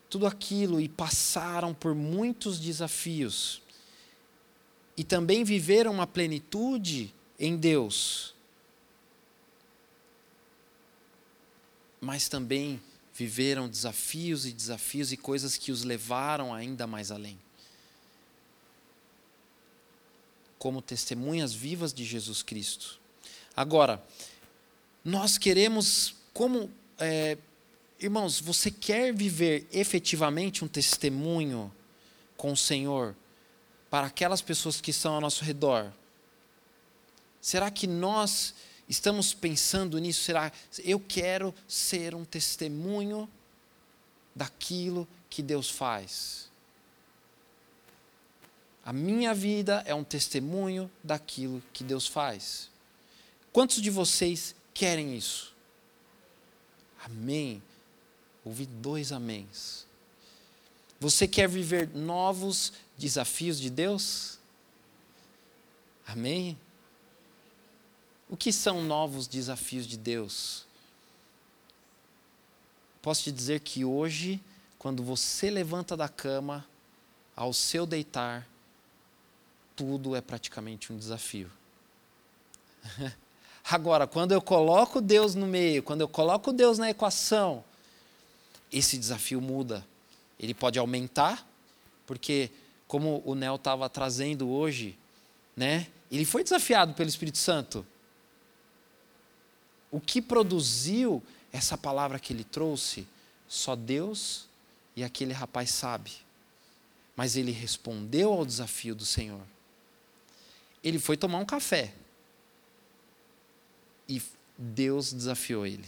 tudo 0.09 0.25
aquilo 0.27 0.81
e 0.81 0.89
passaram 0.89 1.73
por 1.73 1.95
muitos 1.95 2.59
desafios, 2.59 3.61
e 4.95 5.03
também 5.03 5.43
viveram 5.43 5.91
uma 5.91 6.07
plenitude 6.07 7.13
em 7.39 7.57
Deus, 7.57 8.35
mas 11.99 12.27
também 12.27 12.81
viveram 13.13 13.69
desafios 13.69 14.45
e 14.45 14.51
desafios 14.51 15.11
e 15.11 15.17
coisas 15.17 15.57
que 15.57 15.71
os 15.71 15.83
levaram 15.83 16.53
ainda 16.53 16.87
mais 16.87 17.11
além. 17.11 17.37
Como 20.57 20.81
testemunhas 20.81 21.53
vivas 21.53 21.93
de 21.93 22.03
Jesus 22.05 22.43
Cristo. 22.43 22.99
Agora, 23.55 24.03
nós 25.03 25.37
queremos, 25.37 26.15
como. 26.33 26.69
É, 26.99 27.37
irmãos, 27.99 28.39
você 28.39 28.69
quer 28.69 29.13
viver 29.13 29.67
efetivamente 29.71 30.63
um 30.63 30.67
testemunho 30.67 31.71
com 32.37 32.51
o 32.51 32.57
Senhor? 32.57 33.15
Para 33.91 34.07
aquelas 34.07 34.41
pessoas 34.41 34.79
que 34.79 34.89
estão 34.89 35.15
ao 35.15 35.21
nosso 35.21 35.43
redor? 35.43 35.91
Será 37.41 37.69
que 37.69 37.85
nós 37.85 38.55
estamos 38.87 39.33
pensando 39.33 39.99
nisso? 39.99 40.23
Será 40.23 40.49
eu 40.79 40.97
quero 40.97 41.53
ser 41.67 42.15
um 42.15 42.23
testemunho 42.23 43.29
daquilo 44.33 45.05
que 45.29 45.43
Deus 45.43 45.69
faz? 45.69 46.49
A 48.85 48.93
minha 48.93 49.33
vida 49.33 49.83
é 49.85 49.93
um 49.93 50.05
testemunho 50.05 50.89
daquilo 51.03 51.61
que 51.73 51.83
Deus 51.83 52.07
faz. 52.07 52.69
Quantos 53.51 53.81
de 53.81 53.89
vocês 53.89 54.55
querem 54.73 55.17
isso? 55.17 55.53
Amém. 57.03 57.61
Ouvi 58.45 58.65
dois 58.65 59.11
améns. 59.11 59.85
Você 61.01 61.27
quer 61.27 61.49
viver 61.49 61.89
novos 61.95 62.71
desafios 62.95 63.59
de 63.59 63.71
Deus? 63.71 64.37
Amém? 66.05 66.55
O 68.29 68.37
que 68.37 68.53
são 68.53 68.83
novos 68.83 69.25
desafios 69.25 69.87
de 69.87 69.97
Deus? 69.97 70.63
Posso 73.01 73.23
te 73.23 73.31
dizer 73.31 73.61
que 73.61 73.83
hoje, 73.83 74.39
quando 74.77 75.01
você 75.01 75.49
levanta 75.49 75.97
da 75.97 76.07
cama, 76.07 76.63
ao 77.35 77.51
seu 77.51 77.87
deitar, 77.87 78.47
tudo 79.75 80.15
é 80.15 80.21
praticamente 80.21 80.93
um 80.93 80.97
desafio. 80.97 81.51
Agora, 83.67 84.05
quando 84.05 84.33
eu 84.33 84.41
coloco 84.41 85.01
Deus 85.01 85.33
no 85.33 85.47
meio, 85.47 85.81
quando 85.81 86.01
eu 86.01 86.07
coloco 86.07 86.53
Deus 86.53 86.77
na 86.77 86.91
equação, 86.91 87.63
esse 88.71 88.99
desafio 88.99 89.41
muda. 89.41 89.83
Ele 90.41 90.55
pode 90.55 90.79
aumentar, 90.79 91.47
porque 92.07 92.49
como 92.87 93.21
o 93.23 93.35
Nel 93.35 93.55
estava 93.55 93.87
trazendo 93.87 94.49
hoje, 94.49 94.97
né? 95.55 95.87
Ele 96.11 96.25
foi 96.25 96.43
desafiado 96.43 96.95
pelo 96.95 97.07
Espírito 97.07 97.37
Santo. 97.37 97.85
O 99.91 100.01
que 100.01 100.21
produziu 100.21 101.21
essa 101.53 101.77
palavra 101.77 102.19
que 102.19 102.33
ele 102.33 102.43
trouxe, 102.43 103.07
só 103.47 103.75
Deus 103.75 104.47
e 104.95 105.03
aquele 105.03 105.31
rapaz 105.31 105.69
sabe. 105.69 106.11
Mas 107.15 107.35
ele 107.35 107.51
respondeu 107.51 108.33
ao 108.33 108.45
desafio 108.45 108.95
do 108.95 109.05
Senhor. 109.05 109.41
Ele 110.83 110.97
foi 110.97 111.15
tomar 111.15 111.37
um 111.37 111.45
café. 111.45 111.93
E 114.09 114.21
Deus 114.57 115.13
desafiou 115.13 115.65
ele. 115.65 115.87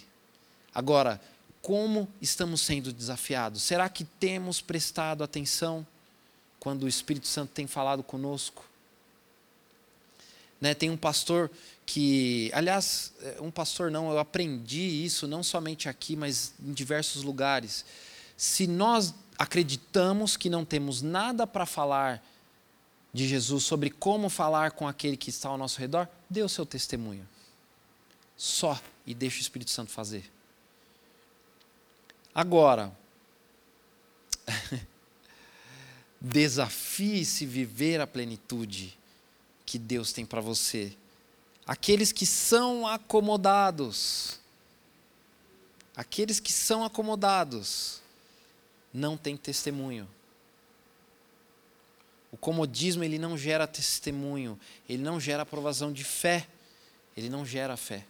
Agora, 0.73 1.19
como 1.63 2.07
estamos 2.21 2.61
sendo 2.61 2.93
desafiados? 2.93 3.63
Será 3.63 3.89
que 3.89 4.03
temos 4.03 4.61
prestado 4.61 5.23
atenção? 5.23 5.83
quando 6.63 6.83
o 6.83 6.87
Espírito 6.87 7.27
Santo 7.27 7.51
tem 7.51 7.67
falado 7.67 8.01
conosco. 8.01 8.63
Né, 10.61 10.73
tem 10.73 10.89
um 10.89 10.95
pastor 10.95 11.51
que, 11.85 12.49
aliás, 12.53 13.11
é, 13.21 13.41
um 13.41 13.51
pastor 13.51 13.91
não, 13.91 14.09
eu 14.09 14.17
aprendi 14.17 15.03
isso 15.03 15.27
não 15.27 15.43
somente 15.43 15.89
aqui, 15.89 16.15
mas 16.15 16.53
em 16.65 16.71
diversos 16.71 17.21
lugares. 17.21 17.83
se 18.37 18.65
nós 18.65 19.13
acreditamos 19.37 20.37
que 20.37 20.49
não 20.49 20.63
temos 20.63 21.01
nada 21.01 21.45
para 21.45 21.65
falar 21.65 22.25
de 23.11 23.27
Jesus, 23.27 23.65
sobre 23.65 23.89
como 23.89 24.29
falar 24.29 24.71
com 24.71 24.87
aquele 24.87 25.17
que 25.17 25.29
está 25.29 25.49
ao 25.49 25.57
nosso 25.57 25.77
redor, 25.81 26.07
dê 26.29 26.41
o 26.43 26.47
seu 26.47 26.65
testemunho. 26.65 27.27
Só 28.37 28.79
e 29.05 29.13
deixe 29.13 29.39
o 29.39 29.41
Espírito 29.41 29.69
Santo 29.69 29.91
fazer. 29.91 30.31
Agora, 32.33 32.91
desafie-se 36.19 37.45
viver 37.45 38.01
a 38.01 38.07
plenitude 38.07 38.97
que 39.65 39.77
Deus 39.77 40.11
tem 40.11 40.25
para 40.25 40.41
você. 40.41 40.95
Aqueles 41.65 42.11
que 42.11 42.25
são 42.25 42.87
acomodados, 42.87 44.39
aqueles 45.95 46.39
que 46.39 46.51
são 46.51 46.83
acomodados, 46.83 48.01
não 48.93 49.15
têm 49.15 49.37
testemunho. 49.37 50.07
O 52.31 52.37
comodismo 52.37 53.03
ele 53.03 53.19
não 53.19 53.37
gera 53.37 53.67
testemunho, 53.67 54.59
ele 54.89 55.03
não 55.03 55.19
gera 55.19 55.43
aprovação 55.43 55.93
de 55.93 56.03
fé, 56.03 56.47
ele 57.15 57.29
não 57.29 57.45
gera 57.45 57.77
fé. 57.77 58.05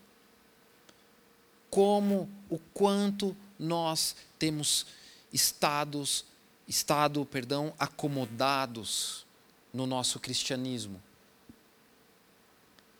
Como 1.69 2.29
o 2.49 2.57
quanto 2.73 3.35
nós 3.59 4.15
temos 4.37 4.85
estados, 5.31 6.25
estado, 6.67 7.25
perdão, 7.25 7.73
acomodados 7.79 9.25
no 9.73 9.87
nosso 9.87 10.19
cristianismo. 10.19 11.01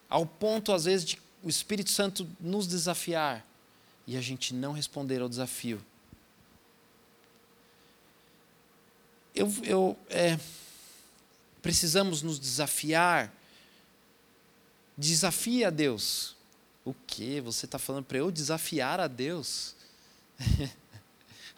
Ao 0.09 0.25
ponto 0.25 0.71
às 0.71 0.85
vezes 0.85 1.05
de 1.05 1.23
o 1.43 1.49
Espírito 1.49 1.89
Santo 1.89 2.27
nos 2.39 2.65
desafiar 2.65 3.45
e 4.07 4.15
a 4.15 4.21
gente 4.21 4.53
não 4.53 4.71
responder 4.71 5.21
ao 5.21 5.27
desafio. 5.27 5.83
Eu, 9.35 9.51
eu 9.63 9.97
é, 10.09 10.39
precisamos 11.61 12.21
nos 12.21 12.39
desafiar. 12.39 13.33
Desafie 14.97 15.65
a 15.65 15.69
Deus. 15.69 16.35
O 16.85 16.93
que? 16.93 17.41
Você 17.41 17.65
está 17.65 17.79
falando 17.79 18.05
para 18.05 18.19
eu 18.19 18.31
desafiar 18.31 18.99
a 18.99 19.07
Deus? 19.07 19.75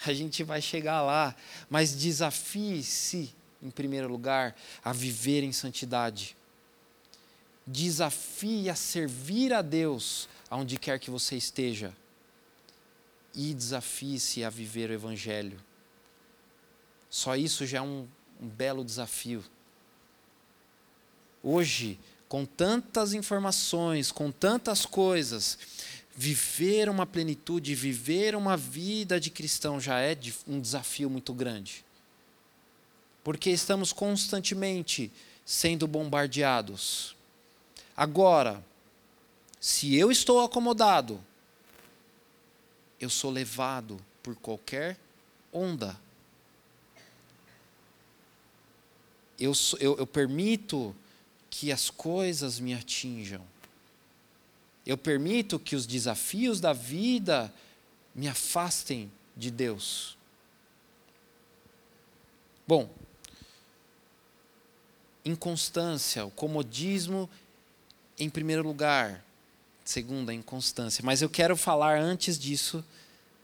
a 0.06 0.14
gente 0.14 0.44
vai 0.44 0.62
chegar 0.62 1.02
lá, 1.02 1.36
mas 1.70 1.96
desafie-se, 1.96 3.34
em 3.62 3.70
primeiro 3.70 4.08
lugar, 4.08 4.56
a 4.84 4.94
viver 4.94 5.44
em 5.44 5.52
santidade. 5.52 6.36
Desafie 7.66 8.70
a 8.70 8.76
servir 8.76 9.54
a 9.54 9.62
Deus 9.62 10.30
aonde 10.50 10.78
quer 10.78 11.00
que 11.00 11.10
você 11.10 11.36
esteja. 11.36 11.96
E 13.34 13.54
desafie-se 13.54 14.44
a 14.44 14.50
viver 14.50 14.90
o 14.90 14.94
Evangelho. 14.94 15.60
Só 17.10 17.36
isso 17.36 17.66
já 17.66 17.80
é 17.80 17.82
um, 17.82 18.08
um 18.40 18.48
belo 18.48 18.84
desafio. 18.84 19.44
Hoje, 21.42 22.00
com 22.28 22.46
tantas 22.46 23.14
informações, 23.14 24.12
com 24.12 24.32
tantas 24.32 24.86
coisas, 24.86 25.58
viver 26.16 26.88
uma 26.88 27.06
plenitude, 27.06 27.76
viver 27.76 28.36
uma 28.36 28.56
vida 28.56 29.20
de 29.20 29.30
cristão 29.30 29.80
já 29.80 30.00
é 30.00 30.18
um 30.48 30.62
desafio 30.62 31.10
muito 31.10 31.34
grande. 31.34 31.84
Porque 33.24 33.50
estamos 33.50 33.92
constantemente 33.92 35.12
sendo 35.46 35.88
bombardeados. 35.88 37.16
Agora, 37.98 38.64
se 39.60 39.96
eu 39.96 40.12
estou 40.12 40.42
acomodado, 40.42 41.20
eu 43.00 43.10
sou 43.10 43.30
levado 43.30 44.00
por 44.24 44.36
qualquer 44.36 44.98
onda. 45.52 46.00
Eu, 49.38 49.52
eu, 49.80 49.98
eu 49.98 50.08
permito 50.08 50.96
que 51.50 51.72
as 51.72 51.90
coisas 51.90 52.60
me 52.60 52.74
atinjam. 52.74 53.46
Eu 54.86 54.98
permito 54.98 55.58
que 55.58 55.76
os 55.76 55.88
desafios 55.88 56.60
da 56.60 56.74
vida 56.74 57.52
me 58.14 58.28
afastem 58.28 59.12
de 59.36 59.50
Deus. 59.50 60.18
Bom, 62.68 62.90
inconstância, 65.24 66.26
o 66.26 66.32
comodismo 66.32 67.30
em 68.18 68.30
primeiro 68.30 68.64
lugar, 68.64 69.24
segundo 69.84 70.30
a 70.30 70.34
inconstância. 70.34 71.04
Mas 71.04 71.22
eu 71.22 71.30
quero 71.30 71.58
falar 71.58 72.00
antes 72.00 72.40
disso, 72.40 72.84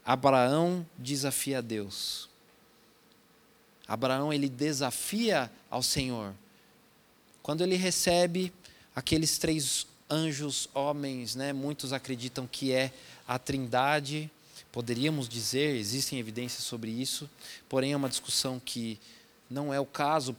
Abraão 0.04 0.86
desafia 0.96 1.60
Deus. 1.60 2.28
Abraão 3.86 4.32
ele 4.32 4.48
desafia 4.48 5.50
ao 5.70 5.82
Senhor. 5.82 6.32
Quando 7.42 7.62
ele 7.62 7.76
recebe 7.76 8.52
aqueles 8.94 9.38
três 9.38 9.86
anjos 10.12 10.68
homens, 10.74 11.34
né, 11.34 11.54
muitos 11.54 11.94
acreditam 11.94 12.46
que 12.46 12.70
é 12.70 12.92
a 13.26 13.38
Trindade, 13.38 14.30
poderíamos 14.70 15.26
dizer, 15.26 15.74
existem 15.74 16.18
evidências 16.18 16.62
sobre 16.64 16.90
isso, 16.90 17.28
porém 17.66 17.92
é 17.92 17.96
uma 17.96 18.10
discussão 18.10 18.60
que 18.60 19.00
não 19.48 19.72
é 19.72 19.80
o 19.80 19.86
caso, 19.86 20.36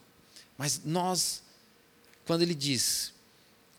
mas 0.58 0.82
nós, 0.86 1.42
quando 2.26 2.44
ele 2.44 2.54
diz 2.54 3.12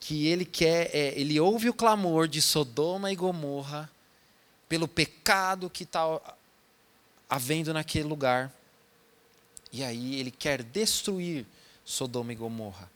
que 0.00 0.26
ele 0.26 0.44
quer, 0.44 0.90
é, 0.92 1.18
ele 1.18 1.38
ouve 1.38 1.68
o 1.68 1.74
clamor 1.74 2.26
de 2.26 2.42
Sodoma 2.42 3.12
e 3.12 3.16
Gomorra 3.16 3.88
pelo 4.68 4.88
pecado 4.88 5.70
que 5.70 5.84
está 5.84 6.20
havendo 7.30 7.72
naquele 7.72 8.08
lugar, 8.08 8.52
e 9.72 9.84
aí 9.84 10.16
ele 10.16 10.32
quer 10.32 10.62
destruir 10.62 11.46
Sodoma 11.84 12.32
e 12.32 12.36
Gomorra. 12.36 12.90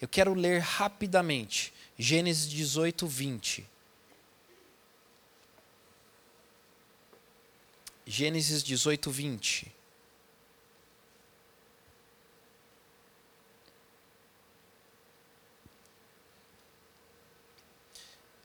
Eu 0.00 0.06
quero 0.06 0.34
ler 0.34 0.60
rapidamente 0.60 1.72
Gênesis 1.98 2.48
18, 2.48 3.06
20. 3.06 3.66
Gênesis 8.06 8.62
18, 8.62 9.10
20. 9.10 9.72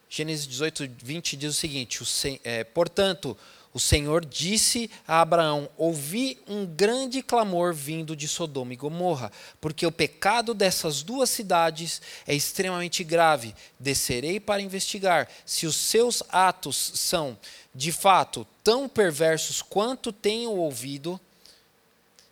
Gênesis 0.09 0.45
18, 0.45 0.89
20 1.01 1.37
diz 1.37 1.55
o 1.55 1.57
seguinte: 1.57 2.03
o, 2.03 2.05
é, 2.43 2.63
portanto, 2.63 3.37
o 3.73 3.79
Senhor 3.79 4.25
disse 4.25 4.91
a 5.07 5.21
Abraão: 5.21 5.69
Ouvi 5.77 6.37
um 6.47 6.65
grande 6.65 7.21
clamor 7.21 7.73
vindo 7.73 8.15
de 8.15 8.27
Sodoma 8.27 8.73
e 8.73 8.75
Gomorra, 8.75 9.31
porque 9.61 9.85
o 9.85 9.91
pecado 9.91 10.53
dessas 10.53 11.01
duas 11.01 11.29
cidades 11.29 12.01
é 12.27 12.35
extremamente 12.35 13.03
grave. 13.03 13.55
Descerei 13.79 14.39
para 14.39 14.61
investigar 14.61 15.29
se 15.45 15.65
os 15.65 15.75
seus 15.75 16.21
atos 16.29 16.91
são, 16.95 17.37
de 17.73 17.91
fato, 17.91 18.45
tão 18.63 18.89
perversos 18.89 19.61
quanto 19.61 20.11
tenho 20.11 20.51
ouvido. 20.51 21.19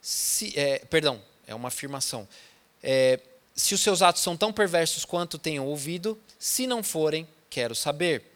Se, 0.01 0.57
é, 0.59 0.79
perdão, 0.79 1.21
é 1.47 1.55
uma 1.55 1.69
afirmação. 1.69 2.27
É, 2.83 3.19
se 3.55 3.73
os 3.73 3.81
seus 3.81 4.01
atos 4.01 4.21
são 4.21 4.35
tão 4.35 4.51
perversos 4.51 5.05
quanto 5.05 5.37
tenho 5.37 5.63
ouvido, 5.63 6.19
se 6.37 6.67
não 6.67 6.83
forem, 6.83 7.27
quero 7.49 7.75
saber. 7.75 8.28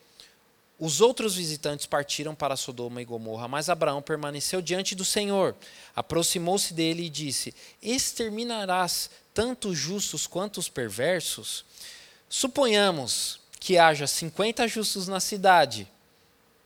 Os 0.79 1.01
outros 1.01 1.35
visitantes 1.35 1.85
partiram 1.85 2.33
para 2.33 2.57
Sodoma 2.57 3.01
e 3.01 3.05
Gomorra, 3.05 3.47
mas 3.47 3.69
Abraão 3.69 4.01
permaneceu 4.01 4.61
diante 4.61 4.95
do 4.95 5.05
Senhor. 5.05 5.55
Aproximou-se 5.95 6.73
dele 6.73 7.05
e 7.05 7.09
disse: 7.09 7.53
Exterminarás 7.81 9.09
tanto 9.33 9.69
os 9.69 9.77
justos 9.77 10.27
quanto 10.27 10.59
os 10.59 10.69
perversos? 10.69 11.63
Suponhamos 12.27 13.39
que 13.59 13.77
haja 13.77 14.07
50 14.07 14.67
justos 14.67 15.07
na 15.07 15.19
cidade. 15.19 15.87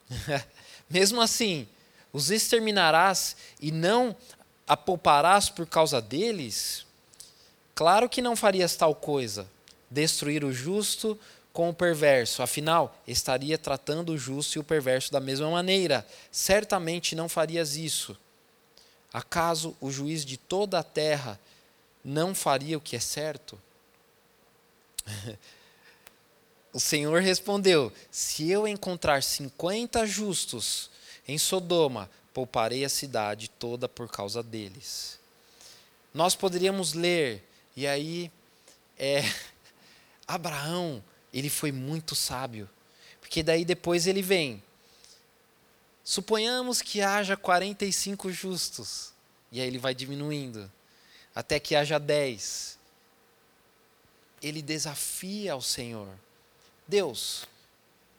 Mesmo 0.89 1.21
assim, 1.21 1.67
os 2.11 2.31
exterminarás 2.31 3.35
e 3.59 3.71
não 3.71 4.15
a 4.65 4.75
pouparás 4.75 5.49
por 5.49 5.67
causa 5.67 6.01
deles? 6.01 6.85
Claro 7.75 8.09
que 8.09 8.21
não 8.21 8.35
farias 8.35 8.75
tal 8.75 8.95
coisa. 8.95 9.47
Destruir 9.91 10.43
o 10.43 10.51
justo 10.51 11.19
com 11.57 11.69
o 11.69 11.73
perverso. 11.73 12.43
Afinal, 12.43 12.95
estaria 13.07 13.57
tratando 13.57 14.11
o 14.11 14.17
justo 14.17 14.55
e 14.55 14.59
o 14.59 14.63
perverso 14.63 15.11
da 15.11 15.19
mesma 15.19 15.49
maneira. 15.49 16.05
Certamente 16.31 17.15
não 17.15 17.27
farias 17.27 17.75
isso. 17.75 18.15
Acaso 19.11 19.75
o 19.81 19.89
juiz 19.89 20.23
de 20.23 20.37
toda 20.37 20.77
a 20.77 20.83
terra 20.83 21.39
não 22.05 22.35
faria 22.35 22.77
o 22.77 22.81
que 22.81 22.95
é 22.95 22.99
certo? 22.99 23.59
o 26.71 26.79
Senhor 26.79 27.23
respondeu: 27.23 27.91
Se 28.11 28.51
eu 28.51 28.67
encontrar 28.67 29.23
cinquenta 29.23 30.05
justos 30.05 30.91
em 31.27 31.39
Sodoma, 31.39 32.07
pouparei 32.35 32.85
a 32.85 32.89
cidade 32.89 33.49
toda 33.49 33.89
por 33.89 34.07
causa 34.07 34.43
deles. 34.43 35.17
Nós 36.13 36.35
poderíamos 36.35 36.93
ler, 36.93 37.43
e 37.75 37.87
aí, 37.87 38.31
é, 38.95 39.23
Abraão 40.27 41.03
ele 41.39 41.49
foi 41.49 41.71
muito 41.71 42.15
sábio. 42.15 42.69
Porque 43.19 43.43
daí 43.43 43.65
depois 43.65 44.07
ele 44.07 44.21
vem. 44.21 44.63
Suponhamos 46.03 46.81
que 46.81 47.01
haja 47.01 47.35
45 47.35 48.31
justos. 48.31 49.11
E 49.51 49.61
aí 49.61 49.67
ele 49.67 49.77
vai 49.77 49.93
diminuindo. 49.93 50.71
Até 51.35 51.59
que 51.59 51.75
haja 51.75 51.99
10. 51.99 52.77
Ele 54.41 54.61
desafia 54.61 55.53
ao 55.53 55.61
Senhor. 55.61 56.07
Deus, 56.87 57.45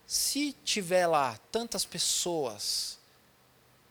se 0.06 0.54
tiver 0.64 1.06
lá 1.06 1.38
tantas 1.50 1.84
pessoas, 1.84 2.98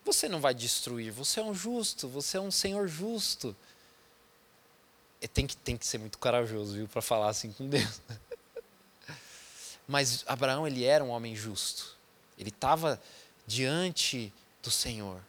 você 0.06 0.30
não 0.30 0.40
vai 0.40 0.54
destruir. 0.54 1.12
Você 1.12 1.40
é 1.40 1.44
um 1.44 1.54
justo, 1.54 2.08
você 2.08 2.38
é 2.38 2.42
um 2.42 2.52
Senhor 2.52 2.88
justo. 2.88 3.56
E 5.20 5.28
tem, 5.28 5.48
que, 5.48 5.58
tem 5.58 5.76
que 5.76 5.86
ser 5.86 5.98
muito 5.98 6.18
corajoso, 6.18 6.74
viu, 6.74 6.88
para 6.88 7.02
falar 7.02 7.30
assim 7.30 7.52
com 7.52 7.68
Deus. 7.68 8.00
Mas 9.88 10.23
Abraão, 10.28 10.67
ele 10.67 10.84
era 10.84 11.04
um 11.04 11.10
homem 11.10 11.36
justo. 11.36 11.95
Ele 12.38 12.50
estava 12.50 13.02
diante 13.45 14.34
do 14.62 14.69
Senhor. 14.69 15.21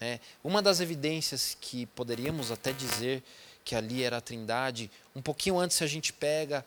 É, 0.00 0.18
uma 0.42 0.60
das 0.60 0.80
evidências 0.80 1.56
que 1.60 1.86
poderíamos 1.86 2.50
até 2.50 2.72
dizer 2.72 3.22
que 3.64 3.74
ali 3.74 4.02
era 4.02 4.18
a 4.18 4.20
Trindade, 4.20 4.90
um 5.14 5.22
pouquinho 5.22 5.58
antes 5.58 5.80
a 5.80 5.86
gente 5.86 6.12
pega, 6.12 6.66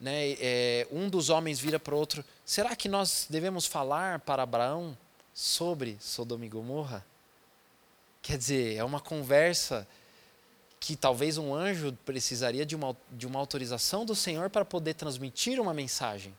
né, 0.00 0.32
é, 0.40 0.86
um 0.90 1.08
dos 1.08 1.28
homens 1.28 1.58
vira 1.58 1.78
para 1.78 1.94
outro: 1.94 2.24
será 2.46 2.74
que 2.74 2.88
nós 2.88 3.26
devemos 3.28 3.66
falar 3.66 4.20
para 4.20 4.42
Abraão 4.42 4.96
sobre 5.34 5.98
Sodoma 6.00 6.46
e 6.46 6.48
Gomorra? 6.48 7.04
Quer 8.22 8.38
dizer, 8.38 8.76
é 8.76 8.84
uma 8.84 9.00
conversa 9.00 9.86
que 10.82 10.96
talvez 10.96 11.38
um 11.38 11.54
anjo 11.54 11.96
precisaria 12.04 12.66
de 12.66 12.74
uma, 12.74 12.96
de 13.12 13.24
uma 13.24 13.38
autorização 13.38 14.04
do 14.04 14.16
Senhor 14.16 14.50
para 14.50 14.64
poder 14.64 14.94
transmitir 14.94 15.60
uma 15.60 15.72
mensagem. 15.72 16.34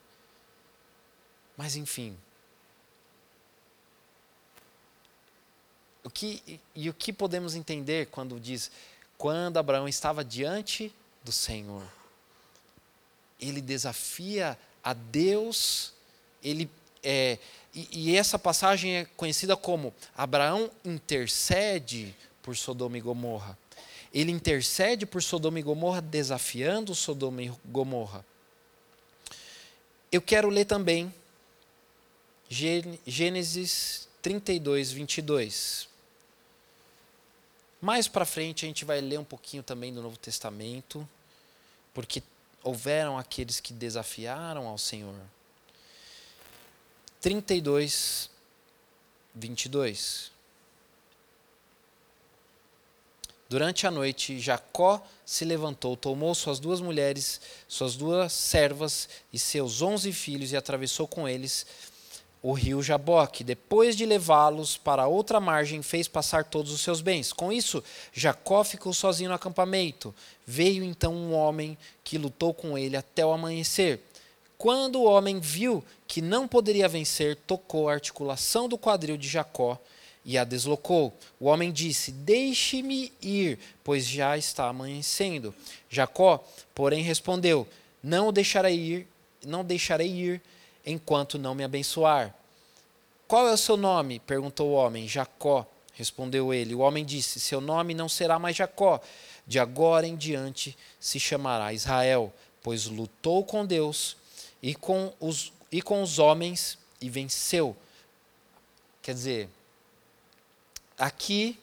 Mas 1.56 1.78
enfim, 1.78 2.18
O 6.04 6.10
que, 6.10 6.60
e 6.76 6.90
o 6.90 6.94
que 6.94 7.14
podemos 7.14 7.56
entender 7.56 8.08
quando 8.08 8.38
diz, 8.38 8.70
quando 9.18 9.56
Abraão 9.56 9.88
estava 9.88 10.22
diante 10.22 10.94
do 11.24 11.32
Senhor? 11.32 11.82
Ele 13.40 13.62
desafia 13.62 14.60
a 14.84 14.94
Deus, 14.94 15.94
ele 16.44 16.70
é, 17.02 17.40
e, 17.74 17.88
e 17.92 18.18
essa 18.18 18.38
passagem 18.38 18.98
é 18.98 19.06
conhecida 19.16 19.56
como 19.56 19.94
Abraão 20.14 20.70
intercede 20.84 22.14
por 22.42 22.58
Sodoma 22.58 22.98
e 22.98 23.02
Gomorra. 23.02 23.58
Ele 24.14 24.32
intercede 24.32 25.06
por 25.06 25.24
Sodoma 25.24 25.60
e 25.60 25.64
Gomorra, 25.64 26.02
desafiando 26.02 26.94
Sodoma 26.94 27.42
e 27.42 27.52
Gomorra. 27.66 28.24
Eu 30.12 30.22
quero 30.22 30.50
ler 30.50 30.66
também 30.66 31.12
Gênesis 32.48 34.08
32, 34.22 34.92
22. 34.92 35.90
Mais 37.82 38.08
para 38.08 38.26
frente 38.26 38.64
a 38.64 38.68
gente 38.68 38.86
vai 38.86 39.02
ler 39.02 39.20
um 39.20 39.24
pouquinho 39.24 39.64
também 39.64 39.94
do 39.94 40.02
Novo 40.02 40.16
Testamento, 40.18 41.08
porque 41.94 42.22
houveram 42.64 43.18
aqueles 43.18 43.60
que 43.60 43.74
desafiaram 43.74 44.68
ao 44.68 44.78
Senhor. 44.78 45.16
32, 47.20 48.30
22. 49.34 50.33
Durante 53.54 53.86
a 53.86 53.92
noite, 53.92 54.40
Jacó 54.40 55.00
se 55.24 55.46
levantou, 55.46 55.96
tomou 55.96 56.34
suas 56.34 56.60
duas 56.60 56.82
mulheres, 56.82 57.40
suas 57.68 57.96
duas 57.96 58.34
servas 58.34 59.08
e 59.32 59.38
seus 59.38 59.80
onze 59.80 60.12
filhos 60.12 60.52
e 60.52 60.58
atravessou 60.58 61.08
com 61.08 61.30
eles 61.30 61.64
o 62.42 62.52
rio 62.52 62.82
Jaboque. 62.82 63.44
Depois 63.44 63.96
de 63.96 64.08
levá-los 64.08 64.76
para 64.76 65.06
outra 65.06 65.40
margem, 65.40 65.84
fez 65.84 66.08
passar 66.08 66.46
todos 66.46 66.72
os 66.72 66.82
seus 66.82 67.00
bens. 67.00 67.32
Com 67.32 67.52
isso, 67.52 67.84
Jacó 68.12 68.64
ficou 68.64 68.92
sozinho 68.92 69.30
no 69.30 69.36
acampamento. 69.36 70.16
Veio 70.48 70.84
então 70.84 71.14
um 71.14 71.36
homem 71.36 71.78
que 72.04 72.18
lutou 72.18 72.56
com 72.56 72.76
ele 72.76 72.98
até 72.98 73.24
o 73.24 73.32
amanhecer. 73.32 74.02
Quando 74.58 74.96
o 74.96 75.06
homem 75.06 75.40
viu 75.40 75.86
que 76.08 76.24
não 76.24 76.48
poderia 76.48 76.88
vencer, 76.88 77.36
tocou 77.46 77.88
a 77.88 77.94
articulação 77.94 78.68
do 78.68 78.80
quadril 78.80 79.16
de 79.16 79.28
Jacó 79.28 79.80
e 80.26 80.38
a 80.38 80.44
deslocou. 80.44 81.14
O 81.40 81.46
homem 81.46 81.72
disse: 81.72 82.12
Deixe-me 82.12 83.12
ir, 83.22 83.60
pois 83.84 84.06
já 84.06 84.38
está 84.38 84.68
amanhecendo. 84.68 85.54
Jacó, 85.90 86.44
porém, 86.74 87.04
respondeu: 87.04 87.68
Não 88.02 88.30
o 88.30 88.32
deixarei 88.32 88.76
ir, 88.76 89.08
não 89.46 89.64
deixarei 89.64 90.10
ir 90.10 90.42
enquanto 90.86 91.38
não 91.38 91.56
me 91.56 91.64
abençoar. 91.64 92.34
Qual 93.28 93.48
é 93.48 93.54
o 93.54 93.58
seu 93.58 93.78
nome? 93.78 94.20
perguntou 94.20 94.70
o 94.70 94.74
homem. 94.74 95.08
Jacó, 95.08 95.66
respondeu 95.94 96.54
ele. 96.54 96.76
O 96.76 96.80
homem 96.80 97.06
disse: 97.06 97.40
Seu 97.40 97.60
nome 97.60 97.94
não 97.94 98.08
será 98.08 98.40
mais 98.40 98.56
Jacó, 98.56 99.02
de 99.46 99.60
agora 99.60 100.08
em 100.08 100.16
diante 100.16 100.78
se 101.00 101.20
chamará 101.20 101.74
Israel, 101.74 102.34
pois 102.62 102.86
lutou 102.86 103.44
com 103.44 103.66
Deus 103.66 104.16
e 104.62 104.74
com 104.74 105.14
os, 105.20 105.52
e 105.72 105.82
com 105.82 106.02
os 106.02 106.20
homens 106.20 106.78
e 107.02 107.10
venceu. 107.10 107.76
Quer 109.02 109.14
dizer, 109.14 109.50
aqui, 110.98 111.60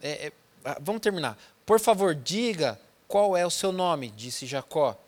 é, 0.00 0.26
é, 0.26 0.32
ah, 0.64 0.78
vamos 0.80 1.00
terminar. 1.00 1.38
Por 1.64 1.80
favor, 1.80 2.14
diga 2.14 2.80
qual 3.06 3.36
é 3.36 3.46
o 3.46 3.50
seu 3.50 3.72
nome, 3.72 4.10
disse 4.10 4.46
Jacó. 4.46 4.98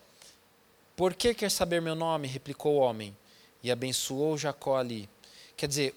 Por 0.96 1.14
que 1.14 1.32
quer 1.34 1.50
saber 1.50 1.80
meu 1.80 1.94
nome? 1.94 2.28
replicou 2.28 2.76
o 2.76 2.80
homem 2.80 3.16
e 3.62 3.70
abençoou 3.70 4.36
Jacó 4.36 4.76
ali. 4.76 5.08
Quer 5.56 5.66
dizer, 5.66 5.94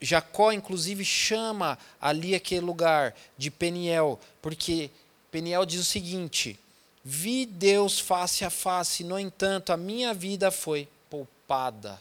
Jacó 0.00 0.52
inclusive 0.52 1.04
chama 1.04 1.78
ali 2.00 2.34
aquele 2.34 2.60
lugar 2.60 3.14
de 3.38 3.50
Peniel, 3.50 4.18
porque 4.42 4.90
Peniel 5.30 5.64
diz 5.64 5.80
o 5.80 5.84
seguinte: 5.84 6.58
Vi 7.04 7.46
Deus 7.46 7.98
face 7.98 8.44
a 8.44 8.50
face, 8.50 9.04
no 9.04 9.18
entanto, 9.18 9.72
a 9.72 9.76
minha 9.76 10.14
vida 10.14 10.50
foi 10.50 10.88
poupada. 11.10 12.00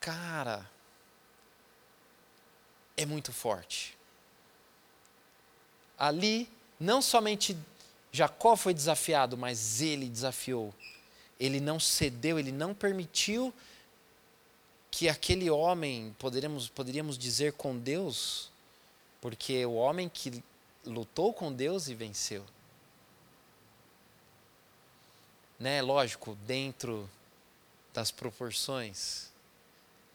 Cara, 0.00 0.68
é 2.96 3.06
muito 3.06 3.32
forte. 3.32 3.96
Ali, 5.98 6.48
não 6.78 7.00
somente 7.00 7.56
Jacó 8.10 8.56
foi 8.56 8.74
desafiado, 8.74 9.36
mas 9.36 9.80
ele 9.80 10.08
desafiou 10.08 10.74
ele 11.42 11.58
não 11.58 11.80
cedeu, 11.80 12.38
ele 12.38 12.52
não 12.52 12.72
permitiu 12.72 13.52
que 14.92 15.08
aquele 15.08 15.50
homem, 15.50 16.14
poderíamos, 16.16 16.68
poderíamos 16.68 17.18
dizer 17.18 17.54
com 17.54 17.76
Deus, 17.76 18.48
porque 19.20 19.66
o 19.66 19.74
homem 19.74 20.08
que 20.08 20.42
lutou 20.86 21.34
com 21.34 21.52
Deus 21.52 21.88
e 21.88 21.96
venceu. 21.96 22.44
Né, 25.58 25.82
lógico, 25.82 26.36
dentro 26.46 27.10
das 27.92 28.12
proporções 28.12 29.31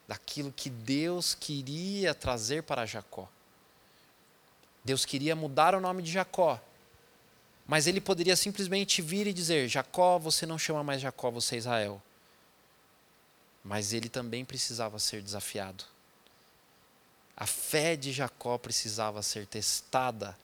daquilo 0.07 0.51
que 0.51 0.69
Deus 0.69 1.35
queria 1.35 2.13
trazer 2.13 2.63
para 2.63 2.85
Jacó. 2.85 3.27
Deus 4.83 5.05
queria 5.05 5.35
mudar 5.35 5.75
o 5.75 5.81
nome 5.81 6.01
de 6.01 6.11
Jacó, 6.11 6.61
mas 7.67 7.87
ele 7.87 7.99
poderia 7.99 8.35
simplesmente 8.35 9.01
vir 9.01 9.27
e 9.27 9.33
dizer: 9.33 9.67
Jacó, 9.67 10.17
você 10.17 10.45
não 10.45 10.57
chama 10.57 10.83
mais 10.83 11.01
Jacó, 11.01 11.29
você 11.29 11.55
é 11.55 11.57
Israel. 11.57 12.01
Mas 13.63 13.91
ele 13.91 14.07
também 14.07 14.45
precisava 14.45 14.97
ser 14.97 15.21
desafiado. 15.21 15.83
A 17.35 17.45
fé 17.45 17.97
de 17.97 18.13
Jacó 18.13 18.57
precisava 18.57 19.21
ser 19.21 19.45
testada. 19.45 20.37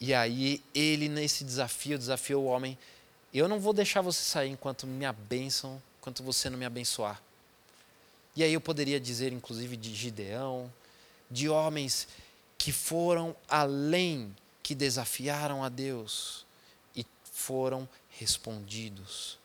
E 0.00 0.14
aí 0.14 0.64
ele 0.74 1.08
nesse 1.08 1.44
desafio 1.44 1.98
desafiou 1.98 2.44
o 2.44 2.46
homem: 2.46 2.78
eu 3.32 3.46
não 3.46 3.60
vou 3.60 3.74
deixar 3.74 4.00
você 4.00 4.22
sair 4.22 4.50
enquanto 4.50 4.86
me 4.86 5.04
abençam, 5.04 5.82
enquanto 6.00 6.22
você 6.22 6.48
não 6.48 6.58
me 6.58 6.64
abençoar. 6.64 7.22
E 8.38 8.44
aí 8.44 8.52
eu 8.52 8.60
poderia 8.60 9.00
dizer, 9.00 9.32
inclusive, 9.32 9.76
de 9.76 9.92
Gideão, 9.92 10.72
de 11.28 11.48
homens 11.48 12.06
que 12.56 12.70
foram 12.70 13.34
além 13.48 14.32
que 14.62 14.76
desafiaram 14.76 15.64
a 15.64 15.68
Deus 15.68 16.46
e 16.94 17.04
foram 17.24 17.88
respondidos. 18.10 19.40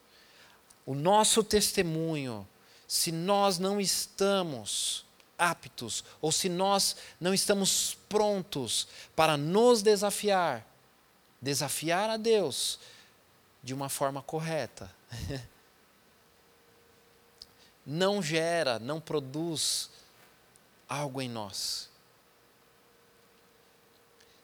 O 0.86 0.94
nosso 0.94 1.44
testemunho, 1.44 2.48
se 2.88 3.12
nós 3.12 3.58
não 3.58 3.82
estamos 3.82 5.04
aptos 5.40 6.04
ou 6.22 6.32
se 6.32 6.48
nós 6.48 6.96
não 7.20 7.34
estamos 7.34 7.98
prontos 8.08 8.88
para 9.16 9.36
nos 9.36 9.82
desafiar, 9.82 10.64
desafiar 11.42 12.12
a 12.12 12.18
Deus 12.18 12.78
de 13.64 13.74
uma 13.74 13.90
forma 13.90 14.22
correta, 14.22 14.88
não 17.86 18.22
gera, 18.22 18.80
não 18.80 19.00
produz 19.00 19.90
algo 20.88 21.22
em 21.22 21.30
nós 21.30 21.92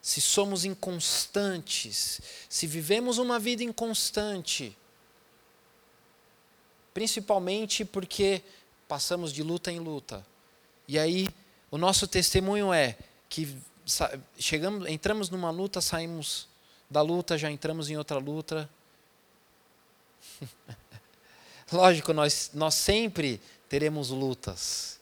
se 0.09 0.21
somos 0.21 0.65
inconstantes, 0.65 2.19
se 2.49 2.65
vivemos 2.65 3.19
uma 3.19 3.37
vida 3.37 3.63
inconstante, 3.63 4.75
principalmente 6.95 7.85
porque 7.85 8.41
passamos 8.87 9.31
de 9.31 9.43
luta 9.43 9.71
em 9.71 9.77
luta. 9.77 10.25
E 10.87 10.97
aí, 10.97 11.27
o 11.69 11.77
nosso 11.77 12.07
testemunho 12.07 12.73
é 12.73 12.97
que 13.29 13.55
chegamos, 14.39 14.89
entramos 14.89 15.29
numa 15.29 15.51
luta, 15.51 15.79
saímos 15.79 16.47
da 16.89 17.03
luta, 17.03 17.37
já 17.37 17.51
entramos 17.51 17.87
em 17.87 17.95
outra 17.95 18.17
luta. 18.17 18.67
Lógico, 21.71 22.13
nós, 22.13 22.49
nós 22.53 22.73
sempre 22.73 23.39
teremos 23.67 24.09
lutas, 24.09 24.99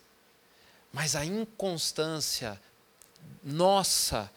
mas 0.92 1.16
a 1.16 1.24
inconstância 1.24 2.60
nossa, 3.44 4.30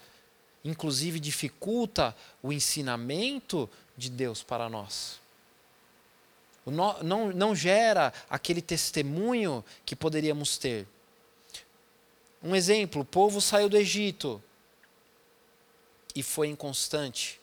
inclusive, 0.64 1.18
dificulta 1.18 2.16
o 2.42 2.52
ensinamento 2.52 3.68
de 3.96 4.08
Deus 4.08 4.42
para 4.42 4.68
nós. 4.68 5.18
Não, 6.64 7.02
não, 7.02 7.32
não 7.32 7.56
gera 7.56 8.12
aquele 8.28 8.62
testemunho 8.62 9.64
que 9.84 9.96
poderíamos 9.96 10.56
ter. 10.56 10.86
Um 12.42 12.54
exemplo: 12.54 13.02
o 13.02 13.04
povo 13.04 13.40
saiu 13.40 13.68
do 13.68 13.76
Egito 13.76 14.40
e 16.14 16.22
foi 16.22 16.48
inconstante 16.48 17.39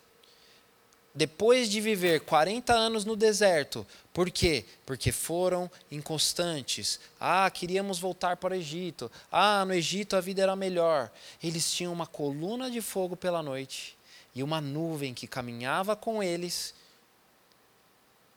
depois 1.17 1.67
de 1.67 1.81
viver 1.81 2.21
40 2.21 2.71
anos 2.71 3.03
no 3.03 3.15
deserto. 3.15 3.85
Por 4.13 4.29
quê? 4.29 4.63
Porque 4.85 5.11
foram 5.11 5.69
inconstantes. 5.91 6.99
Ah, 7.19 7.49
queríamos 7.49 7.97
voltar 7.97 8.37
para 8.37 8.53
o 8.53 8.55
Egito. 8.55 9.11
Ah, 9.31 9.65
no 9.65 9.73
Egito 9.73 10.15
a 10.15 10.21
vida 10.21 10.43
era 10.43 10.55
melhor. 10.55 11.11
Eles 11.41 11.71
tinham 11.71 11.91
uma 11.91 12.05
coluna 12.05 12.69
de 12.69 12.81
fogo 12.81 13.17
pela 13.17 13.41
noite 13.41 13.97
e 14.35 14.43
uma 14.43 14.61
nuvem 14.61 15.11
que 15.11 15.25
caminhava 15.25 15.95
com 15.95 16.21
eles. 16.21 16.75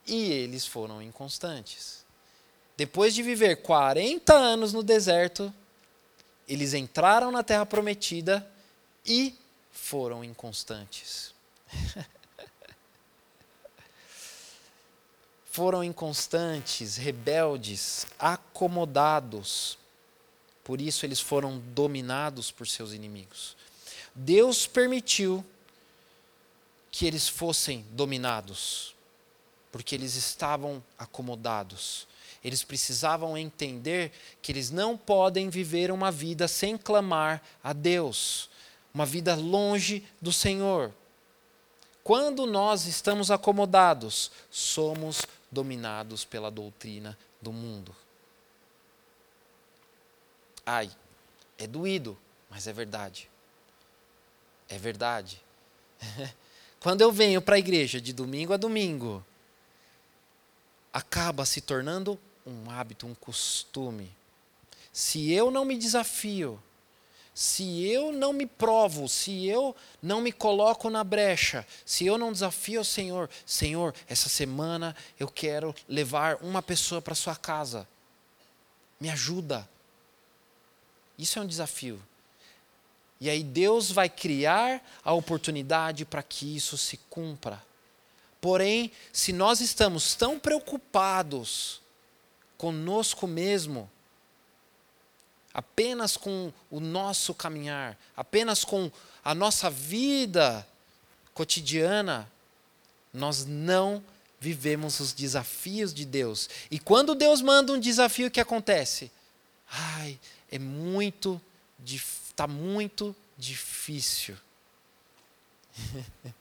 E 0.07 0.33
eles 0.33 0.67
foram 0.67 1.03
inconstantes. 1.03 2.03
Depois 2.79 3.15
de 3.15 3.23
viver 3.23 3.57
40 3.57 4.33
anos 4.33 4.73
no 4.73 4.83
deserto, 4.83 5.53
eles 6.49 6.73
entraram 6.73 7.31
na 7.31 7.43
terra 7.43 7.67
prometida 7.67 8.51
e 9.05 9.39
foram 9.71 10.25
inconstantes. 10.25 11.35
foram 15.61 15.85
inconstantes, 15.85 16.97
rebeldes, 16.97 18.07
acomodados. 18.19 19.77
Por 20.65 20.81
isso 20.81 21.05
eles 21.05 21.21
foram 21.21 21.59
dominados 21.75 22.51
por 22.51 22.67
seus 22.67 22.95
inimigos. 22.95 23.59
Deus 24.15 24.67
permitiu 24.67 25.45
que 26.91 27.05
eles 27.07 27.29
fossem 27.29 27.85
dominados, 27.91 28.95
porque 29.71 29.95
eles 29.95 30.15
estavam 30.15 30.83
acomodados. 30.99 32.09
Eles 32.43 32.65
precisavam 32.65 33.37
entender 33.37 34.13
que 34.41 34.51
eles 34.51 34.71
não 34.71 34.97
podem 34.97 35.51
viver 35.51 35.91
uma 35.91 36.11
vida 36.11 36.49
sem 36.49 36.79
clamar 36.79 37.43
a 37.63 37.75
Deus, 37.75 38.49
uma 38.95 39.05
vida 39.05 39.35
longe 39.35 40.09
do 40.23 40.33
Senhor. 40.33 40.91
Quando 42.03 42.47
nós 42.47 42.87
estamos 42.87 43.31
acomodados, 43.31 44.31
somos 44.51 45.21
dominados 45.51 46.25
pela 46.25 46.51
doutrina 46.51 47.17
do 47.41 47.53
mundo. 47.53 47.95
Ai, 50.65 50.91
é 51.59 51.67
doído, 51.67 52.17
mas 52.49 52.67
é 52.67 52.73
verdade. 52.73 53.31
É 54.69 54.79
verdade. 54.79 55.43
Quando 56.81 57.01
eu 57.03 57.13
venho 57.13 57.43
para 57.43 57.57
a 57.57 57.59
igreja 57.59 58.01
de 58.01 58.13
domingo 58.13 58.53
a 58.53 58.57
domingo, 58.57 59.25
acaba 60.93 61.45
se 61.45 61.61
tornando 61.61 62.19
um 62.47 62.71
hábito, 62.71 63.07
um 63.07 63.15
costume. 63.15 64.11
Se 64.93 65.33
eu 65.33 65.51
não 65.51 65.65
me 65.65 65.77
desafio, 65.77 66.63
se 67.41 67.87
eu 67.87 68.13
não 68.13 68.35
me 68.35 68.45
provo, 68.45 69.09
se 69.09 69.47
eu 69.47 69.75
não 70.03 70.21
me 70.21 70.31
coloco 70.31 70.91
na 70.91 71.03
brecha, 71.03 71.67
se 71.87 72.05
eu 72.05 72.19
não 72.19 72.31
desafio 72.31 72.83
o 72.83 72.85
Senhor, 72.85 73.31
Senhor, 73.47 73.95
essa 74.07 74.29
semana 74.29 74.95
eu 75.19 75.27
quero 75.27 75.75
levar 75.89 76.37
uma 76.43 76.61
pessoa 76.61 77.01
para 77.01 77.15
sua 77.15 77.35
casa. 77.35 77.89
Me 79.01 79.09
ajuda. 79.09 79.67
Isso 81.19 81.39
é 81.39 81.43
um 81.43 81.47
desafio. 81.47 81.99
E 83.19 83.31
aí 83.31 83.43
Deus 83.43 83.91
vai 83.91 84.11
criar 84.11 84.87
a 85.03 85.15
oportunidade 85.15 86.05
para 86.05 86.23
que 86.23 86.55
isso 86.55 86.77
se 86.77 86.99
cumpra. 87.09 87.65
Porém, 88.39 88.93
se 89.15 89.33
nós 89.33 89.63
estamos 89.63 90.15
tão 90.15 90.39
preocupados 90.39 91.81
conosco 92.59 93.27
mesmo, 93.27 93.91
apenas 95.53 96.17
com 96.17 96.53
o 96.71 96.81
nosso 96.81 97.35
caminhar, 97.35 97.99
apenas 98.17 98.65
com 98.65 98.91
a 99.25 99.35
nossa 99.35 99.69
vida 99.69 100.67
cotidiana, 101.35 102.31
nós 103.13 103.45
não 103.45 104.03
vivemos 104.39 105.01
os 105.01 105.13
desafios 105.13 105.93
de 105.93 106.05
Deus. 106.05 106.49
E 106.71 106.79
quando 106.79 107.15
Deus 107.15 107.43
manda 107.43 107.73
um 107.73 107.81
desafio, 107.81 108.29
o 108.29 108.31
que 108.31 108.41
acontece? 108.41 109.11
Ai, 109.71 110.19
é 110.51 110.59
muito, 110.59 111.41
está 111.85 112.47
muito 112.47 113.15
difícil. 113.37 114.37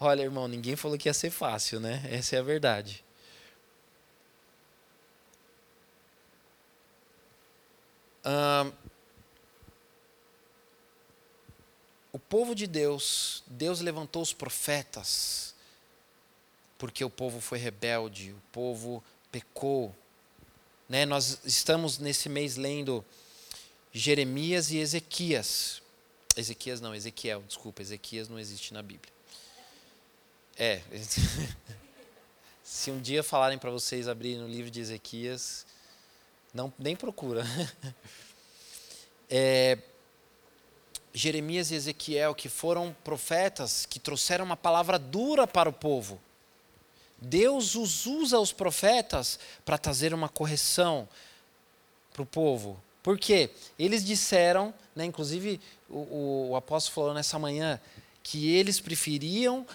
Olha, 0.00 0.22
irmão, 0.22 0.48
ninguém 0.48 0.74
falou 0.74 0.98
que 0.98 1.08
ia 1.08 1.14
ser 1.14 1.30
fácil, 1.30 1.78
né? 1.78 2.02
Essa 2.10 2.36
é 2.36 2.38
a 2.40 2.42
verdade. 2.42 3.03
O 12.12 12.18
povo 12.18 12.54
de 12.54 12.66
Deus, 12.66 13.42
Deus 13.46 13.80
levantou 13.80 14.22
os 14.22 14.32
profetas, 14.32 15.54
porque 16.78 17.04
o 17.04 17.10
povo 17.10 17.40
foi 17.40 17.58
rebelde, 17.58 18.32
o 18.32 18.42
povo 18.52 19.02
pecou. 19.30 19.94
Né? 20.88 21.04
Nós 21.04 21.40
estamos 21.44 21.98
nesse 21.98 22.28
mês 22.28 22.56
lendo 22.56 23.04
Jeremias 23.92 24.70
e 24.70 24.78
Ezequias. 24.78 25.82
Ezequias 26.36 26.80
não, 26.80 26.94
Ezequiel, 26.94 27.42
desculpa, 27.46 27.82
Ezequias 27.82 28.28
não 28.28 28.38
existe 28.38 28.72
na 28.72 28.82
Bíblia. 28.82 29.12
É. 30.56 30.82
Se 32.62 32.90
um 32.90 33.00
dia 33.00 33.22
falarem 33.22 33.58
para 33.58 33.70
vocês 33.70 34.08
abrirem 34.08 34.40
no 34.40 34.48
livro 34.48 34.70
de 34.70 34.80
Ezequias, 34.80 35.66
não, 36.54 36.72
nem 36.78 36.96
procura. 36.96 37.44
É, 39.36 39.78
Jeremias 41.12 41.70
e 41.70 41.74
Ezequiel, 41.74 42.34
que 42.34 42.48
foram 42.48 42.94
profetas 43.02 43.86
que 43.86 43.98
trouxeram 43.98 44.44
uma 44.44 44.56
palavra 44.56 44.98
dura 44.98 45.46
para 45.46 45.68
o 45.68 45.72
povo. 45.72 46.20
Deus 47.16 47.74
os 47.74 48.04
usa 48.04 48.38
os 48.38 48.52
profetas 48.52 49.38
para 49.64 49.78
trazer 49.78 50.12
uma 50.12 50.28
correção 50.28 51.08
para 52.12 52.22
o 52.22 52.26
povo. 52.26 52.80
Por 53.02 53.18
quê? 53.18 53.50
Eles 53.78 54.04
disseram, 54.04 54.74
né, 54.94 55.04
inclusive 55.04 55.60
o, 55.88 56.50
o 56.50 56.56
apóstolo 56.56 56.94
falou 56.94 57.14
nessa 57.14 57.38
manhã, 57.38 57.80
que 58.22 58.54
eles 58.54 58.78
preferiam 58.78 59.66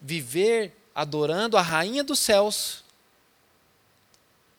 viver 0.00 0.76
adorando 0.94 1.56
a 1.56 1.62
rainha 1.62 2.04
dos 2.04 2.18
céus 2.18 2.84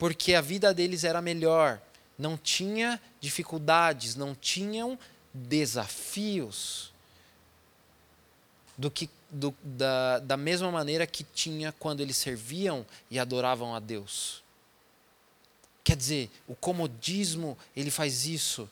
porque 0.04 0.34
a 0.34 0.42
vida 0.42 0.74
deles 0.74 1.06
era 1.06 1.22
melhor, 1.22 1.82
não 2.20 2.36
tinha 2.36 3.02
dificuldades, 3.22 4.18
não 4.18 4.36
tinham 4.36 5.00
desafios 5.34 6.92
do 8.78 8.92
que 8.92 9.10
do, 9.32 9.56
da, 9.64 10.20
da 10.20 10.36
mesma 10.36 10.70
maneira 10.70 11.08
que 11.08 11.24
tinha 11.24 11.72
quando 11.80 12.02
eles 12.02 12.18
serviam 12.18 12.86
e 13.10 13.18
adoravam 13.18 13.74
a 13.74 13.80
Deus. 13.80 14.44
Quer 15.86 15.96
dizer, 15.96 16.30
o 16.50 16.54
comodismo 16.54 17.58
ele 17.74 17.90
faz 17.90 18.26
isso. 18.26 18.70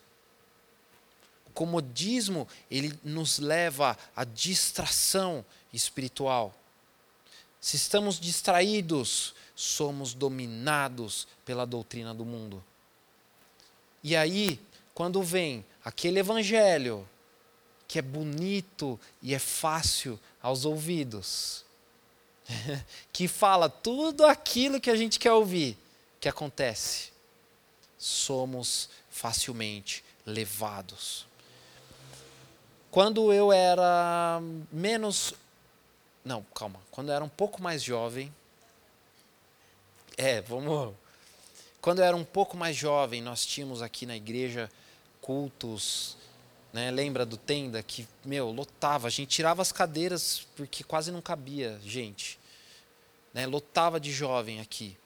O 1.47 1.51
comodismo 1.51 2.45
ele 2.69 2.93
nos 3.05 3.39
leva 3.39 3.97
à 4.13 4.25
distração 4.25 5.45
espiritual. 5.71 6.53
Se 7.61 7.77
estamos 7.77 8.19
distraídos, 8.19 9.33
somos 9.55 10.13
dominados 10.13 11.27
pela 11.45 11.65
doutrina 11.65 12.13
do 12.13 12.25
mundo. 12.25 12.63
E 14.03 14.15
aí, 14.15 14.59
quando 14.93 15.21
vem 15.21 15.65
aquele 15.83 16.19
evangelho 16.19 17.07
que 17.87 17.99
é 17.99 18.01
bonito 18.01 18.99
e 19.21 19.33
é 19.33 19.39
fácil 19.39 20.19
aos 20.41 20.65
ouvidos, 20.65 21.65
que 23.11 23.27
fala 23.27 23.69
tudo 23.69 24.25
aquilo 24.25 24.79
que 24.79 24.89
a 24.89 24.95
gente 24.95 25.19
quer 25.19 25.33
ouvir, 25.33 25.77
que 26.19 26.29
acontece, 26.29 27.11
somos 27.97 28.89
facilmente 29.09 30.03
levados. 30.25 31.25
Quando 32.89 33.31
eu 33.31 33.53
era 33.53 34.41
menos. 34.71 35.33
Não, 36.23 36.43
calma. 36.53 36.79
Quando 36.91 37.09
eu 37.09 37.15
era 37.15 37.23
um 37.23 37.29
pouco 37.29 37.61
mais 37.61 37.81
jovem, 37.81 38.33
é, 40.17 40.41
vamos. 40.41 40.93
Quando 41.81 41.99
eu 41.99 42.05
era 42.05 42.15
um 42.15 42.23
pouco 42.23 42.55
mais 42.55 42.75
jovem, 42.75 43.21
nós 43.21 43.45
tínhamos 43.45 43.81
aqui 43.81 44.05
na 44.05 44.15
igreja 44.15 44.69
cultos, 45.19 46.17
né? 46.71 46.91
Lembra 46.91 47.25
do 47.25 47.37
tenda 47.37 47.81
que, 47.81 48.07
meu, 48.23 48.51
lotava, 48.51 49.07
a 49.07 49.11
gente 49.11 49.29
tirava 49.29 49.61
as 49.61 49.71
cadeiras 49.71 50.47
porque 50.55 50.83
quase 50.83 51.11
não 51.11 51.21
cabia 51.21 51.79
gente. 51.83 52.39
Né? 53.33 53.45
Lotava 53.47 53.99
de 53.99 54.11
jovem 54.11 54.59
aqui. 54.59 54.97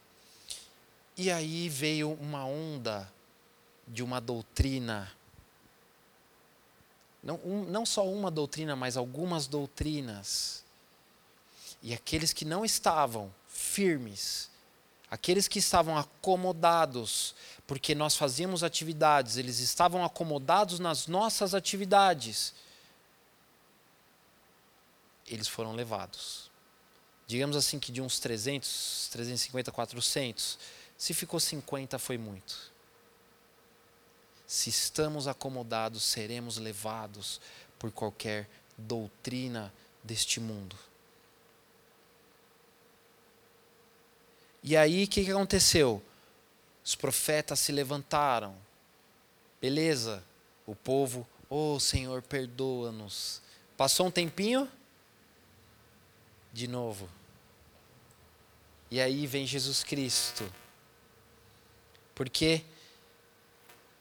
E 1.17 1.31
aí 1.31 1.69
veio 1.69 2.11
uma 2.13 2.45
onda 2.45 3.11
de 3.87 4.03
uma 4.03 4.19
doutrina 4.19 5.11
não, 7.25 7.39
um, 7.43 7.65
não 7.65 7.87
só 7.87 8.07
uma 8.07 8.29
doutrina, 8.29 8.75
mas 8.75 8.95
algumas 8.95 9.47
doutrinas. 9.47 10.63
E 11.81 11.91
aqueles 11.91 12.31
que 12.31 12.45
não 12.45 12.63
estavam 12.63 13.33
firmes, 13.47 14.51
aqueles 15.15 15.47
que 15.47 15.59
estavam 15.59 15.97
acomodados, 15.97 17.33
porque 17.65 17.95
nós 17.95 18.17
fazíamos 18.17 18.63
atividades, 18.63 19.37
eles 19.37 19.59
estavam 19.59 20.03
acomodados 20.03 20.77
nas 20.77 21.07
nossas 21.07 21.53
atividades, 21.53 22.53
eles 25.25 25.47
foram 25.47 25.73
levados. 25.73 26.51
Digamos 27.25 27.55
assim 27.55 27.79
que 27.79 27.93
de 27.93 28.01
uns 28.01 28.19
300, 28.19 29.07
350, 29.11 29.71
400, 29.71 30.59
se 30.97 31.13
ficou 31.13 31.39
50 31.39 31.97
foi 31.97 32.17
muito. 32.17 32.73
Se 34.45 34.69
estamos 34.69 35.27
acomodados, 35.27 36.03
seremos 36.03 36.57
levados 36.57 37.39
por 37.79 37.89
qualquer 37.89 38.49
doutrina 38.77 39.73
deste 40.03 40.41
mundo. 40.41 40.75
E 44.67 44.75
aí, 44.75 45.03
o 45.03 45.07
que, 45.07 45.23
que 45.23 45.29
aconteceu? 45.29 46.01
Os 46.83 46.95
profetas 46.95 47.59
se 47.59 47.71
levantaram. 47.71 48.55
Beleza, 49.61 50.23
o 50.65 50.73
povo, 50.75 51.27
oh 51.47 51.79
Senhor, 51.79 52.23
perdoa-nos. 52.23 53.43
Passou 53.77 54.07
um 54.07 54.11
tempinho, 54.11 54.67
de 56.51 56.67
novo. 56.67 57.07
E 58.89 58.99
aí 58.99 59.27
vem 59.27 59.45
Jesus 59.45 59.83
Cristo. 59.83 60.51
Porque 62.15 62.63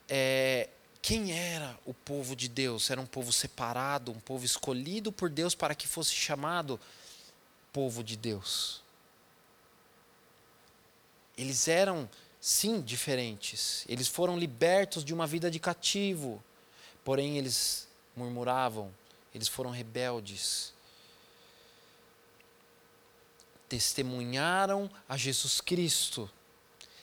é, 0.09 0.71
quem 1.03 1.31
era 1.33 1.79
o 1.85 1.93
povo 1.93 2.35
de 2.35 2.49
Deus? 2.49 2.89
Era 2.89 3.03
um 3.03 3.07
povo 3.07 3.35
separado, 3.35 4.13
um 4.13 4.21
povo 4.21 4.47
escolhido 4.47 5.13
por 5.13 5.29
Deus 5.29 5.55
para 5.55 5.75
que 5.75 5.87
fosse 5.87 6.15
chamado 6.15 6.81
povo 7.71 8.03
de 8.03 8.17
Deus. 8.17 8.84
Eles 11.37 11.69
eram, 11.69 12.09
sim, 12.41 12.81
diferentes. 12.81 13.85
Eles 13.89 14.09
foram 14.09 14.39
libertos 14.39 15.05
de 15.05 15.13
uma 15.13 15.27
vida 15.27 15.51
de 15.51 15.59
cativo. 15.59 16.43
Porém, 17.05 17.39
eles 17.39 17.89
murmuravam, 18.17 18.93
eles 19.35 19.49
foram 19.49 19.71
rebeldes. 19.71 20.73
Testemunharam 23.69 24.91
a 25.09 25.17
Jesus 25.17 25.61
Cristo. 25.61 26.31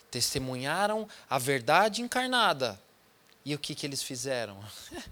Testemunharam 0.09 1.07
a 1.29 1.37
verdade 1.37 2.01
encarnada 2.01 2.81
e 3.43 3.55
o 3.55 3.59
que, 3.59 3.73
que 3.73 3.85
eles 3.85 4.03
fizeram? 4.03 4.63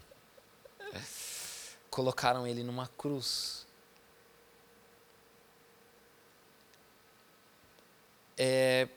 Colocaram 1.89 2.45
ele 2.45 2.63
numa 2.63 2.88
cruz. 2.88 3.65
É, 8.38 8.88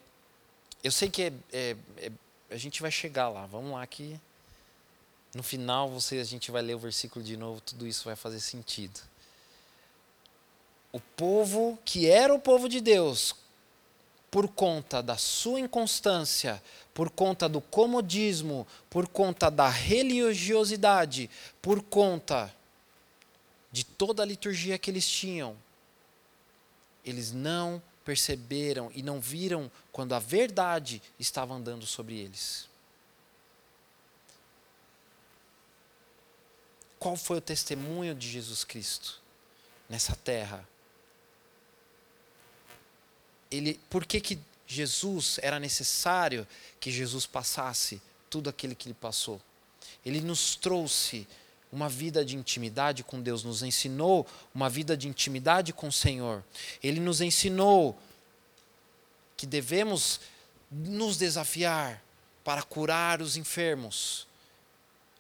eu 0.82 0.90
sei 0.90 1.08
que 1.08 1.22
é, 1.22 1.32
é, 1.52 1.76
é, 1.98 2.12
a 2.50 2.56
gente 2.56 2.82
vai 2.82 2.90
chegar 2.90 3.28
lá. 3.28 3.46
Vamos 3.46 3.72
lá 3.72 3.86
que 3.86 4.18
no 5.34 5.42
final 5.42 5.88
você, 5.88 6.18
a 6.18 6.24
gente 6.24 6.50
vai 6.50 6.62
ler 6.62 6.74
o 6.74 6.78
versículo 6.78 7.24
de 7.24 7.36
novo. 7.36 7.60
Tudo 7.60 7.86
isso 7.86 8.04
vai 8.04 8.16
fazer 8.16 8.40
sentido. 8.40 9.00
O 10.92 11.00
povo 11.00 11.78
que 11.84 12.08
era 12.08 12.34
o 12.34 12.38
povo 12.38 12.68
de 12.68 12.80
Deus 12.80 13.34
por 14.30 14.48
conta 14.48 15.02
da 15.02 15.16
sua 15.16 15.60
inconstância, 15.60 16.62
por 16.94 17.10
conta 17.10 17.48
do 17.48 17.60
comodismo, 17.60 18.66
por 18.88 19.06
conta 19.06 19.50
da 19.50 19.68
religiosidade, 19.68 21.30
por 21.60 21.82
conta 21.82 22.52
de 23.70 23.84
toda 23.84 24.22
a 24.22 24.26
liturgia 24.26 24.78
que 24.78 24.90
eles 24.90 25.06
tinham, 25.08 25.56
eles 27.04 27.30
não 27.30 27.80
perceberam 28.05 28.90
e 28.94 29.03
não 29.03 29.20
viram 29.20 29.70
quando 29.90 30.14
a 30.14 30.18
verdade 30.18 31.03
estava 31.18 31.55
andando 31.55 31.86
sobre 31.86 32.16
eles. 32.18 32.68
Qual 36.98 37.16
foi 37.16 37.38
o 37.38 37.40
testemunho 37.40 38.14
de 38.14 38.28
Jesus 38.28 38.64
Cristo 38.64 39.20
nessa 39.88 40.14
terra? 40.14 40.66
ele, 43.53 43.78
por 43.90 44.05
que, 44.05 44.20
que 44.20 44.38
Jesus 44.66 45.38
era 45.42 45.61
necessário 45.61 46.46
que 46.80 46.90
Jesus 46.90 47.26
passasse 47.26 48.00
tudo 48.30 48.48
aquilo 48.48 48.74
que 48.74 48.88
ele 48.88 48.94
passou? 48.94 49.40
Ele 50.05 50.20
nos 50.20 50.57
trouxe 50.57 51.26
uma 51.72 51.88
vida 51.88 52.24
de 52.24 52.36
intimidade 52.36 53.02
com 53.02 53.20
Deus, 53.20 53.42
nos 53.42 53.62
ensinou 53.62 54.26
uma 54.54 54.68
vida 54.68 54.96
de 54.96 55.08
intimidade 55.08 55.72
com 55.72 55.88
o 55.88 55.92
Senhor. 55.92 56.44
Ele 56.82 57.00
nos 57.00 57.20
ensinou 57.20 57.98
que 59.36 59.46
devemos 59.46 60.20
nos 60.70 61.16
desafiar 61.16 62.02
para 62.44 62.62
curar 62.62 63.22
os 63.22 63.36
enfermos. 63.36 64.26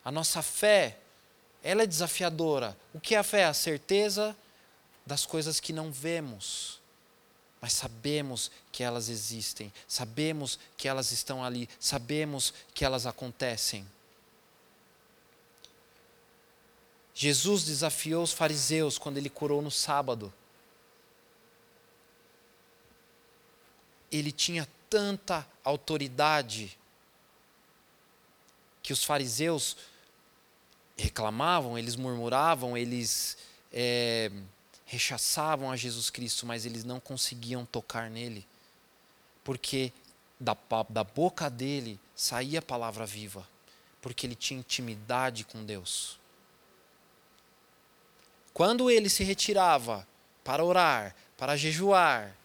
A 0.04 0.12
nossa 0.12 0.42
fé, 0.42 0.98
ela 1.62 1.82
é 1.82 1.86
desafiadora. 1.86 2.76
O 2.92 3.00
que 3.00 3.14
é 3.14 3.18
a 3.18 3.22
fé? 3.22 3.44
A 3.44 3.54
certeza 3.54 4.36
das 5.06 5.24
coisas 5.24 5.58
que 5.58 5.72
não 5.72 5.90
vemos 5.90 6.82
mas 7.62 7.74
sabemos 7.74 8.50
que 8.72 8.82
elas 8.82 9.08
existem, 9.08 9.72
sabemos 9.86 10.58
que 10.76 10.88
elas 10.88 11.12
estão 11.12 11.44
ali, 11.44 11.68
sabemos 11.78 12.52
que 12.74 12.84
elas 12.84 13.06
acontecem. 13.06 13.86
Jesus 17.14 17.64
desafiou 17.64 18.22
os 18.22 18.32
fariseus 18.32 18.98
quando 18.98 19.18
ele 19.18 19.28
curou 19.28 19.60
no 19.60 19.70
sábado. 19.70 20.32
Ele 24.10 24.32
tinha 24.32 24.68
tanta 24.88 25.46
autoridade 25.64 26.78
que 28.82 28.92
os 28.92 29.04
fariseus 29.04 29.76
reclamavam, 30.96 31.78
eles 31.78 31.96
murmuravam, 31.96 32.76
eles. 32.76 33.36
É, 33.72 34.30
rechaçavam 34.92 35.70
a 35.70 35.76
Jesus 35.76 36.10
Cristo, 36.10 36.44
mas 36.44 36.66
eles 36.66 36.84
não 36.84 37.00
conseguiam 37.00 37.64
tocar 37.64 38.10
nele, 38.10 38.46
porque 39.42 39.90
da, 40.38 40.54
da 40.86 41.02
boca 41.02 41.48
dele 41.48 41.98
saía 42.14 42.58
a 42.58 42.62
palavra 42.62 43.06
viva, 43.06 43.48
porque 44.02 44.26
ele 44.26 44.34
tinha 44.34 44.60
intimidade 44.60 45.44
com 45.44 45.64
Deus. 45.64 46.20
Quando 48.52 48.90
ele 48.90 49.08
se 49.08 49.24
retirava 49.24 50.06
para 50.44 50.64
orar, 50.64 51.14
para 51.36 51.56
jejuar, 51.56 52.36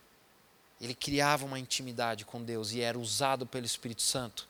ele 0.79 0.93
criava 0.93 1.45
uma 1.45 1.59
intimidade 1.59 2.23
com 2.25 2.43
Deus 2.43 2.71
e 2.71 2.81
era 2.81 2.97
usado 2.97 3.45
pelo 3.45 3.65
Espírito 3.65 4.01
Santo. 4.01 4.47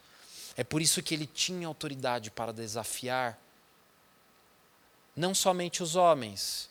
É 0.56 0.64
por 0.64 0.82
isso 0.82 1.02
que 1.02 1.14
ele 1.14 1.26
tinha 1.26 1.68
autoridade 1.68 2.30
para 2.32 2.52
desafiar 2.52 3.40
não 5.16 5.34
somente 5.34 5.82
os 5.82 5.96
homens, 5.96 6.70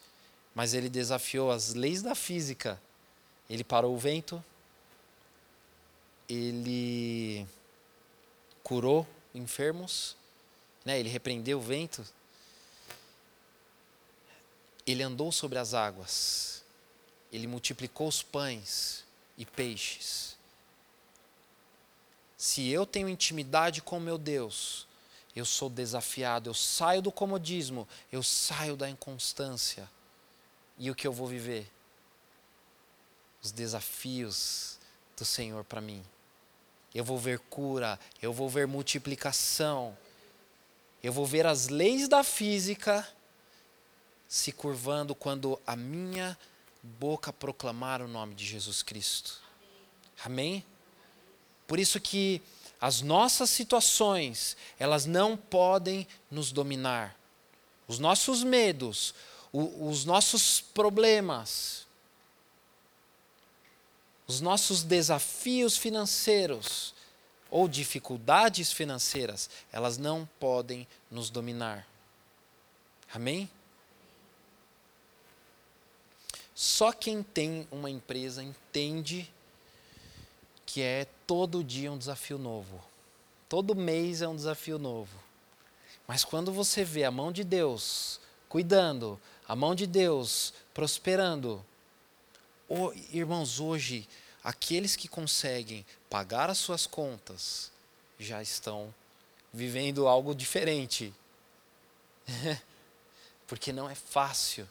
mas 0.54 0.72
ele 0.72 0.88
desafiou 0.88 1.50
as 1.50 1.74
leis 1.74 2.00
da 2.00 2.14
física. 2.14 2.80
Ele 3.50 3.64
parou 3.64 3.94
o 3.94 3.98
vento, 3.98 4.42
ele 6.28 7.46
curou 8.62 9.06
enfermos, 9.34 10.16
né? 10.84 10.98
ele 10.98 11.08
repreendeu 11.08 11.58
o 11.58 11.62
vento, 11.62 12.04
ele 14.86 15.02
andou 15.02 15.32
sobre 15.32 15.58
as 15.58 15.74
águas, 15.74 16.62
ele 17.32 17.46
multiplicou 17.46 18.06
os 18.06 18.22
pães 18.22 19.04
e 19.36 19.44
peixes. 19.44 20.36
Se 22.36 22.68
eu 22.68 22.86
tenho 22.86 23.08
intimidade 23.08 23.82
com 23.82 23.98
meu 23.98 24.16
Deus, 24.16 24.86
eu 25.34 25.44
sou 25.44 25.68
desafiado, 25.68 26.48
eu 26.48 26.54
saio 26.54 27.02
do 27.02 27.10
comodismo, 27.10 27.88
eu 28.12 28.22
saio 28.22 28.76
da 28.76 28.88
inconstância 28.88 29.90
e 30.78 30.90
o 30.90 30.94
que 30.94 31.06
eu 31.06 31.12
vou 31.12 31.26
viver? 31.26 31.70
Os 33.42 33.50
desafios 33.50 34.78
do 35.16 35.24
Senhor 35.24 35.64
para 35.64 35.80
mim. 35.80 36.04
Eu 36.94 37.04
vou 37.04 37.18
ver 37.18 37.38
cura, 37.38 37.98
eu 38.22 38.32
vou 38.32 38.48
ver 38.48 38.66
multiplicação, 38.66 39.96
eu 41.02 41.12
vou 41.12 41.26
ver 41.26 41.46
as 41.46 41.68
leis 41.68 42.08
da 42.08 42.22
física 42.22 43.06
se 44.28 44.52
curvando 44.52 45.14
quando 45.14 45.60
a 45.66 45.76
minha 45.76 46.36
boca 46.82 47.32
proclamar 47.32 48.00
o 48.02 48.08
nome 48.08 48.34
de 48.34 48.44
Jesus 48.44 48.82
Cristo. 48.82 49.40
Amém? 50.24 50.64
Por 51.66 51.78
isso 51.78 52.00
que 52.00 52.40
as 52.80 53.00
nossas 53.00 53.50
situações, 53.50 54.56
elas 54.78 55.06
não 55.06 55.36
podem 55.36 56.06
nos 56.30 56.52
dominar. 56.52 57.16
Os 57.88 57.98
nossos 57.98 58.42
medos, 58.42 59.14
o, 59.52 59.88
os 59.88 60.04
nossos 60.04 60.60
problemas, 60.60 61.86
os 64.26 64.40
nossos 64.40 64.82
desafios 64.82 65.76
financeiros 65.76 66.94
ou 67.50 67.68
dificuldades 67.68 68.72
financeiras, 68.72 69.48
elas 69.72 69.96
não 69.96 70.28
podem 70.38 70.86
nos 71.10 71.30
dominar. 71.30 71.86
Amém? 73.14 73.48
Só 76.56 76.90
quem 76.90 77.22
tem 77.22 77.68
uma 77.70 77.90
empresa 77.90 78.42
entende 78.42 79.30
que 80.64 80.80
é 80.80 81.06
todo 81.26 81.62
dia 81.62 81.92
um 81.92 81.98
desafio 81.98 82.38
novo. 82.38 82.82
Todo 83.46 83.76
mês 83.76 84.22
é 84.22 84.28
um 84.28 84.34
desafio 84.34 84.78
novo. 84.78 85.22
Mas 86.06 86.24
quando 86.24 86.50
você 86.50 86.82
vê 86.82 87.04
a 87.04 87.10
mão 87.10 87.30
de 87.30 87.44
Deus 87.44 88.18
cuidando, 88.48 89.20
a 89.46 89.54
mão 89.54 89.74
de 89.74 89.86
Deus 89.86 90.54
prosperando, 90.72 91.62
oh, 92.66 92.90
irmãos, 93.12 93.60
hoje, 93.60 94.08
aqueles 94.42 94.96
que 94.96 95.08
conseguem 95.08 95.84
pagar 96.08 96.48
as 96.48 96.56
suas 96.56 96.86
contas 96.86 97.70
já 98.18 98.40
estão 98.40 98.94
vivendo 99.52 100.08
algo 100.08 100.34
diferente. 100.34 101.12
Porque 103.46 103.74
não 103.74 103.90
é 103.90 103.94
fácil. 103.94 104.66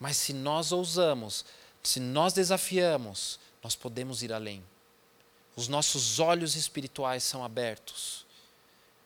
Mas 0.00 0.16
se 0.16 0.32
nós 0.32 0.72
ousamos, 0.72 1.44
se 1.82 2.00
nós 2.00 2.32
desafiamos, 2.32 3.38
nós 3.62 3.76
podemos 3.76 4.22
ir 4.22 4.32
além. 4.32 4.64
Os 5.54 5.68
nossos 5.68 6.18
olhos 6.18 6.56
espirituais 6.56 7.22
são 7.22 7.44
abertos. 7.44 8.24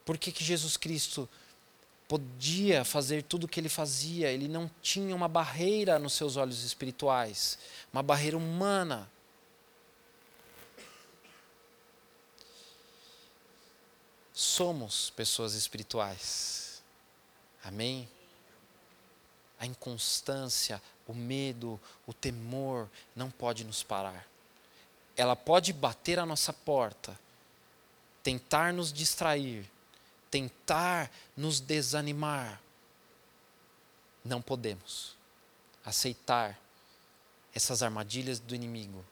Por 0.05 0.17
que, 0.17 0.31
que 0.31 0.45
Jesus 0.45 0.77
Cristo 0.77 1.29
podia 2.07 2.85
fazer 2.85 3.25
tudo 3.25 3.45
o 3.45 3.49
que 3.49 3.59
ele 3.59 3.69
fazia? 3.69 4.31
Ele 4.31 4.47
não 4.47 4.71
tinha 4.81 5.17
uma 5.17 5.27
barreira 5.27 5.99
nos 5.99 6.13
seus 6.13 6.37
olhos 6.37 6.63
espirituais, 6.63 7.59
uma 7.93 8.03
barreira 8.03 8.37
humana. 8.37 9.11
Somos 14.33 15.11
pessoas 15.11 15.55
espirituais. 15.55 16.83
Amém? 17.65 18.09
A 19.65 19.67
inconstância, 19.67 20.81
o 21.09 21.15
medo, 21.15 21.81
o 22.07 22.13
temor 22.13 22.89
não 23.17 23.31
pode 23.31 23.65
nos 23.65 23.83
parar. 23.83 24.27
Ela 25.17 25.35
pode 25.35 25.73
bater 25.73 26.19
a 26.19 26.27
nossa 26.27 26.53
porta, 26.53 27.19
tentar 28.23 28.73
nos 28.73 28.93
distrair, 28.93 29.69
tentar 30.31 31.11
nos 31.37 31.61
desanimar. 31.61 32.61
Não 34.25 34.41
podemos 34.41 35.17
aceitar 35.85 36.59
essas 37.55 37.83
armadilhas 37.83 38.39
do 38.39 38.55
inimigo. 38.55 39.05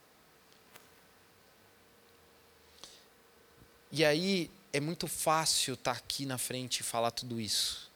E 3.90 4.04
aí 4.04 4.50
é 4.72 4.80
muito 4.80 5.06
fácil 5.06 5.74
estar 5.74 5.92
aqui 5.92 6.26
na 6.26 6.38
frente 6.38 6.80
e 6.80 6.82
falar 6.82 7.10
tudo 7.10 7.40
isso. 7.40 7.91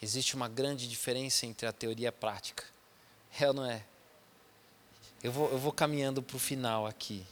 Existe 0.00 0.36
uma 0.36 0.48
grande 0.48 0.88
diferença 0.88 1.44
entre 1.46 1.66
a 1.66 1.72
teoria 1.72 2.04
e 2.04 2.08
a 2.08 2.12
prática. 2.12 2.64
É 3.38 3.48
ou 3.48 3.54
não 3.54 3.64
é? 3.64 3.84
Eu 5.22 5.32
vou, 5.32 5.50
eu 5.50 5.58
vou 5.58 5.72
caminhando 5.72 6.22
para 6.22 6.36
o 6.36 6.38
final 6.38 6.86
aqui. 6.86 7.26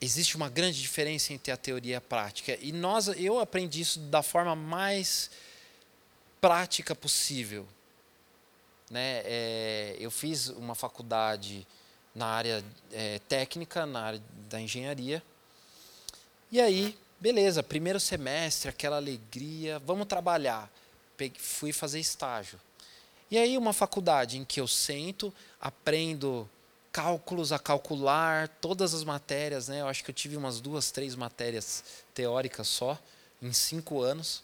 Existe 0.00 0.36
uma 0.36 0.48
grande 0.48 0.80
diferença 0.80 1.32
entre 1.32 1.50
a 1.50 1.56
teoria 1.56 1.92
e 1.92 1.96
a 1.96 2.00
prática. 2.00 2.58
E 2.60 2.72
nós, 2.72 3.08
eu 3.08 3.38
aprendi 3.38 3.80
isso 3.80 3.98
da 3.98 4.22
forma 4.22 4.54
mais 4.54 5.30
prática 6.40 6.94
possível. 6.94 7.66
Né? 8.90 9.22
É, 9.24 9.96
eu 9.98 10.10
fiz 10.10 10.48
uma 10.48 10.74
faculdade 10.74 11.66
na 12.14 12.26
área 12.26 12.64
é, 12.92 13.18
técnica, 13.20 13.86
na 13.86 14.02
área 14.02 14.22
da 14.48 14.60
engenharia. 14.60 15.22
E 16.50 16.60
aí 16.60 16.98
Beleza, 17.20 17.62
primeiro 17.62 18.00
semestre, 18.00 18.70
aquela 18.70 18.96
alegria, 18.96 19.78
vamos 19.80 20.06
trabalhar. 20.06 20.72
Peguei, 21.18 21.38
fui 21.38 21.70
fazer 21.70 22.00
estágio. 22.00 22.58
E 23.30 23.36
aí, 23.36 23.58
uma 23.58 23.74
faculdade 23.74 24.38
em 24.38 24.44
que 24.44 24.58
eu 24.58 24.66
sento, 24.66 25.32
aprendo 25.60 26.48
cálculos, 26.90 27.52
a 27.52 27.58
calcular 27.58 28.48
todas 28.48 28.94
as 28.94 29.04
matérias, 29.04 29.68
né? 29.68 29.82
Eu 29.82 29.88
acho 29.88 30.02
que 30.02 30.10
eu 30.10 30.14
tive 30.14 30.34
umas 30.34 30.62
duas, 30.62 30.90
três 30.90 31.14
matérias 31.14 31.84
teóricas 32.14 32.66
só, 32.66 32.98
em 33.42 33.52
cinco 33.52 34.00
anos. 34.00 34.42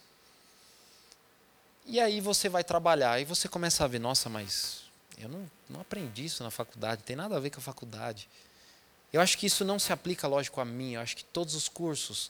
E 1.83 1.99
aí 1.99 2.21
você 2.21 2.47
vai 2.47 2.63
trabalhar 2.63 3.19
e 3.19 3.25
você 3.25 3.49
começa 3.49 3.83
a 3.83 3.87
ver, 3.87 3.99
nossa, 3.99 4.29
mas 4.29 4.83
eu 5.17 5.27
não, 5.27 5.49
não 5.67 5.81
aprendi 5.81 6.25
isso 6.25 6.43
na 6.43 6.51
faculdade, 6.51 7.01
tem 7.01 7.15
nada 7.15 7.35
a 7.35 7.39
ver 7.39 7.49
com 7.49 7.59
a 7.59 7.63
faculdade. 7.63 8.29
Eu 9.11 9.19
acho 9.19 9.35
que 9.35 9.47
isso 9.47 9.65
não 9.65 9.79
se 9.79 9.91
aplica, 9.91 10.27
lógico, 10.27 10.61
a 10.61 10.65
mim, 10.65 10.93
eu 10.93 11.01
acho 11.01 11.17
que 11.17 11.23
todos 11.23 11.55
os 11.55 11.67
cursos 11.67 12.29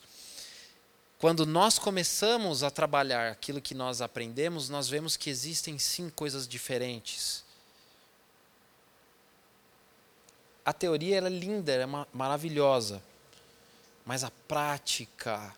quando 1.20 1.46
nós 1.46 1.80
começamos 1.80 2.62
a 2.62 2.70
trabalhar 2.70 3.32
aquilo 3.32 3.60
que 3.60 3.74
nós 3.74 4.02
aprendemos, 4.02 4.70
nós 4.70 4.88
vemos 4.88 5.18
que 5.18 5.30
existem 5.30 5.80
sim 5.80 6.10
coisas 6.10 6.48
diferentes. 6.48 7.44
A 10.64 10.72
teoria 10.72 11.18
é 11.18 11.30
linda, 11.30 11.72
é 11.72 11.86
maravilhosa, 12.14 13.02
mas 14.06 14.24
a 14.24 14.30
prática 14.48 15.56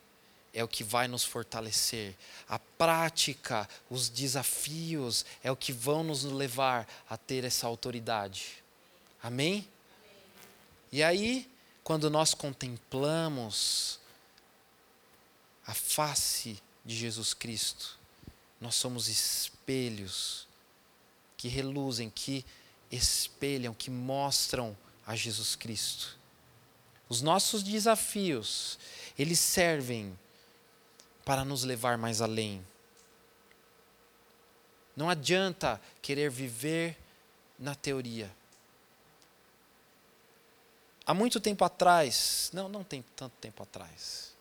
é 0.54 0.64
o 0.64 0.68
que 0.68 0.84
vai 0.84 1.10
nos 1.10 1.26
fortalecer. 1.26 2.16
A 2.48 2.58
prática, 2.58 3.68
os 3.90 4.08
desafios 4.08 5.26
é 5.44 5.52
o 5.52 5.58
que 5.58 5.74
vão 5.74 6.04
nos 6.04 6.24
levar 6.24 6.88
a 7.10 7.18
ter 7.18 7.44
essa 7.44 7.68
autoridade. 7.68 8.64
Amém? 9.22 9.52
Amém. 9.52 9.68
E 10.92 11.04
aí, 11.04 11.52
quando 11.84 12.10
nós 12.10 12.34
contemplamos 12.34 14.00
a 15.70 15.74
face 15.74 16.60
de 16.84 16.96
Jesus 16.96 17.36
Cristo. 17.36 18.00
Nós 18.60 18.74
somos 18.74 19.08
espelhos 19.08 20.48
que 21.38 21.48
reluzem, 21.48 22.10
que 22.10 22.44
espelham, 22.92 23.72
que 23.72 23.92
mostram 23.92 24.76
a 25.06 25.16
Jesus 25.16 25.56
Cristo. 25.56 26.18
Os 27.08 27.22
nossos 27.22 27.62
desafios, 27.62 28.80
eles 29.18 29.40
servem 29.40 30.18
para 31.24 31.46
nos 31.46 31.64
levar 31.64 32.00
mais 32.00 32.20
além. 32.20 32.66
Não 34.96 35.08
adianta 35.08 35.80
querer 36.02 36.32
viver 36.32 36.98
na 37.60 37.76
teoria. 37.76 38.36
Há 41.06 41.14
muito 41.14 41.40
tempo 41.40 41.64
atrás, 41.64 42.50
não, 42.54 42.68
não 42.68 42.84
tem 42.84 43.06
tanto 43.16 43.34
tempo 43.40 43.62
atrás? 43.62 44.39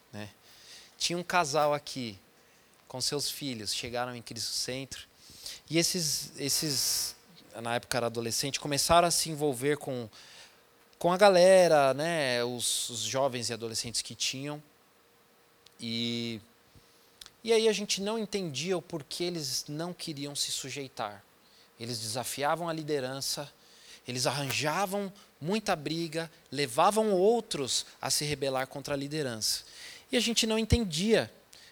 Tinha 0.98 1.16
um 1.16 1.22
casal 1.22 1.72
aqui 1.72 2.18
com 2.88 3.00
seus 3.00 3.30
filhos, 3.30 3.72
chegaram 3.72 4.14
em 4.14 4.20
Cristo 4.20 4.52
Centro. 4.52 5.06
E 5.70 5.78
esses, 5.78 6.32
esses 6.36 7.16
na 7.60 7.76
época 7.76 7.96
era 7.96 8.06
adolescente, 8.06 8.58
começaram 8.58 9.06
a 9.06 9.10
se 9.10 9.30
envolver 9.30 9.76
com, 9.76 10.08
com 10.98 11.12
a 11.12 11.16
galera, 11.16 11.94
né, 11.94 12.42
os, 12.44 12.90
os 12.90 13.00
jovens 13.00 13.48
e 13.48 13.52
adolescentes 13.52 14.02
que 14.02 14.14
tinham. 14.14 14.62
E, 15.80 16.40
e 17.44 17.52
aí 17.52 17.68
a 17.68 17.72
gente 17.72 18.02
não 18.02 18.18
entendia 18.18 18.76
o 18.76 18.82
porquê 18.82 19.24
eles 19.24 19.64
não 19.68 19.92
queriam 19.92 20.34
se 20.34 20.50
sujeitar. 20.50 21.22
Eles 21.78 22.00
desafiavam 22.00 22.68
a 22.68 22.72
liderança, 22.72 23.50
eles 24.06 24.26
arranjavam 24.26 25.12
muita 25.40 25.76
briga, 25.76 26.30
levavam 26.50 27.12
outros 27.12 27.86
a 28.00 28.10
se 28.10 28.24
rebelar 28.24 28.66
contra 28.66 28.94
a 28.94 28.96
liderança. 28.96 29.62
E 30.10 30.16
a 30.16 30.20
gente 30.20 30.46
não 30.46 30.58
entendia. 30.58 31.30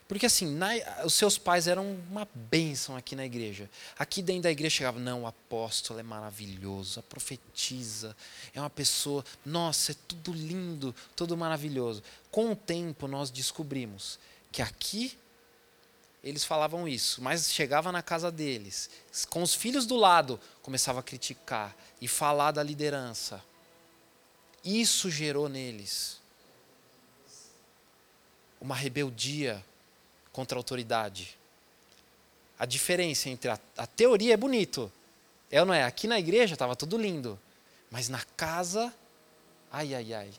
Porque 0.09 0.27
assim, 0.27 0.47
na, 0.47 0.71
os 1.05 1.15
seus 1.15 1.37
pais 1.37 1.67
eram 1.67 1.99
uma 2.09 2.29
bênção 2.33 2.97
aqui 2.97 3.17
na 3.17 3.27
igreja. 3.27 3.69
Aqui 3.99 4.23
dentro 4.23 4.45
da 4.45 4.51
igreja 4.53 4.77
chegava, 4.77 5.01
não, 5.01 5.23
o 5.23 5.27
apóstolo 5.27 5.99
é 5.99 6.03
maravilhoso, 6.03 7.01
a 7.01 7.03
profetiza, 7.03 8.17
é 8.55 8.61
uma 8.61 8.71
pessoa, 8.71 9.25
nossa, 9.45 9.93
é 9.93 9.97
tudo 10.07 10.33
lindo, 10.33 10.95
tudo 11.17 11.37
maravilhoso. 11.37 12.05
Com 12.31 12.53
o 12.53 12.57
tempo 12.57 13.09
nós 13.09 13.31
descobrimos 13.31 14.19
que 14.53 14.63
aqui 14.63 15.19
eles 16.23 16.45
falavam 16.45 16.87
isso, 16.87 17.21
mas 17.21 17.53
chegava 17.53 17.91
na 17.91 18.03
casa 18.03 18.31
deles, 18.31 18.91
com 19.29 19.43
os 19.43 19.55
filhos 19.55 19.87
do 19.87 19.97
lado, 19.97 20.41
começava 20.63 21.01
a 21.01 21.03
criticar 21.03 21.77
e 22.01 22.07
falar 22.07 22.53
da 22.53 22.63
liderança. 22.63 23.43
Isso 24.65 25.11
gerou 25.11 25.49
neles 25.49 26.21
uma 28.61 28.75
rebeldia 28.75 29.65
contra 30.33 30.57
a 30.57 30.61
autoridade. 30.61 31.37
A 32.59 32.67
diferença 32.67 33.29
entre 33.29 33.51
a, 33.51 33.59
a 33.77 33.87
teoria 33.87 34.35
é 34.35 34.37
bonito, 34.37 34.91
é 35.51 35.61
ou 35.61 35.67
não 35.67 35.75
é? 35.75 35.85
Aqui 35.85 36.07
na 36.07 36.19
igreja 36.19 36.55
estava 36.55 36.75
tudo 36.75 36.97
lindo, 36.97 37.39
mas 37.91 38.09
na 38.09 38.23
casa, 38.37 38.93
ai, 39.71 39.95
ai, 39.95 40.13
ai. 40.13 40.31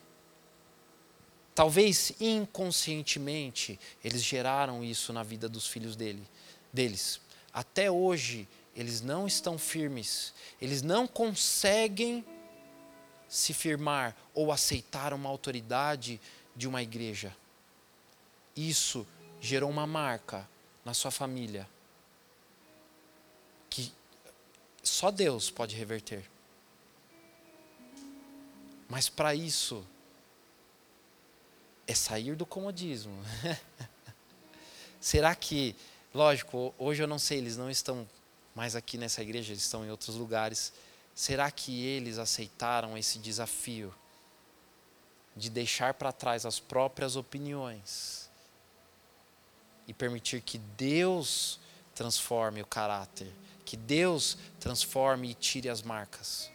Talvez 1.54 2.14
inconscientemente 2.20 3.80
eles 4.04 4.24
geraram 4.24 4.84
isso 4.84 5.12
na 5.12 5.24
vida 5.24 5.50
dos 5.50 5.68
filhos 5.68 5.96
dele, 5.96 6.24
deles. 6.72 7.20
Até 7.52 7.90
hoje 7.90 8.48
eles 8.76 9.02
não 9.02 9.26
estão 9.26 9.58
firmes, 9.58 10.34
eles 10.62 10.84
não 10.84 11.08
conseguem 11.08 12.24
se 13.28 13.54
firmar 13.54 14.16
ou 14.34 14.52
aceitar 14.52 15.14
uma 15.14 15.30
autoridade 15.30 16.22
de 16.56 16.68
uma 16.68 16.84
igreja. 16.84 17.36
Isso 18.58 19.06
gerou 19.40 19.70
uma 19.70 19.86
marca 19.86 20.50
na 20.84 20.94
sua 20.94 21.12
família 21.12 21.70
que 23.70 23.94
só 24.82 25.12
Deus 25.12 25.52
pode 25.52 25.76
reverter. 25.76 26.28
Mas 28.90 29.10
para 29.10 29.36
isso 29.36 29.86
é 31.86 31.94
sair 31.94 32.36
do 32.36 32.48
comodismo. 32.48 33.14
Será 35.00 35.36
que, 35.36 35.76
lógico, 36.12 36.74
hoje 36.80 37.04
eu 37.04 37.08
não 37.08 37.20
sei, 37.20 37.38
eles 37.38 37.58
não 37.58 37.70
estão 37.70 38.10
mais 38.56 38.76
aqui 38.76 38.98
nessa 38.98 39.22
igreja, 39.22 39.54
eles 39.54 39.62
estão 39.62 39.86
em 39.86 39.92
outros 39.92 40.16
lugares. 40.16 40.74
Será 41.14 41.52
que 41.52 41.86
eles 41.86 42.18
aceitaram 42.18 42.98
esse 42.98 43.20
desafio 43.20 43.94
de 45.36 45.50
deixar 45.50 45.94
para 45.94 46.12
trás 46.12 46.46
as 46.46 46.60
próprias 46.60 47.16
opiniões 47.16 48.27
e 49.88 49.94
permitir 49.94 50.42
que 50.42 50.58
Deus 50.58 51.60
transforme 51.96 52.62
o 52.62 52.66
caráter, 52.66 53.32
que 53.66 53.78
Deus 53.78 54.38
transforme 54.60 55.32
e 55.32 55.34
tire 55.34 55.70
as 55.70 55.82
marcas? 55.82 56.52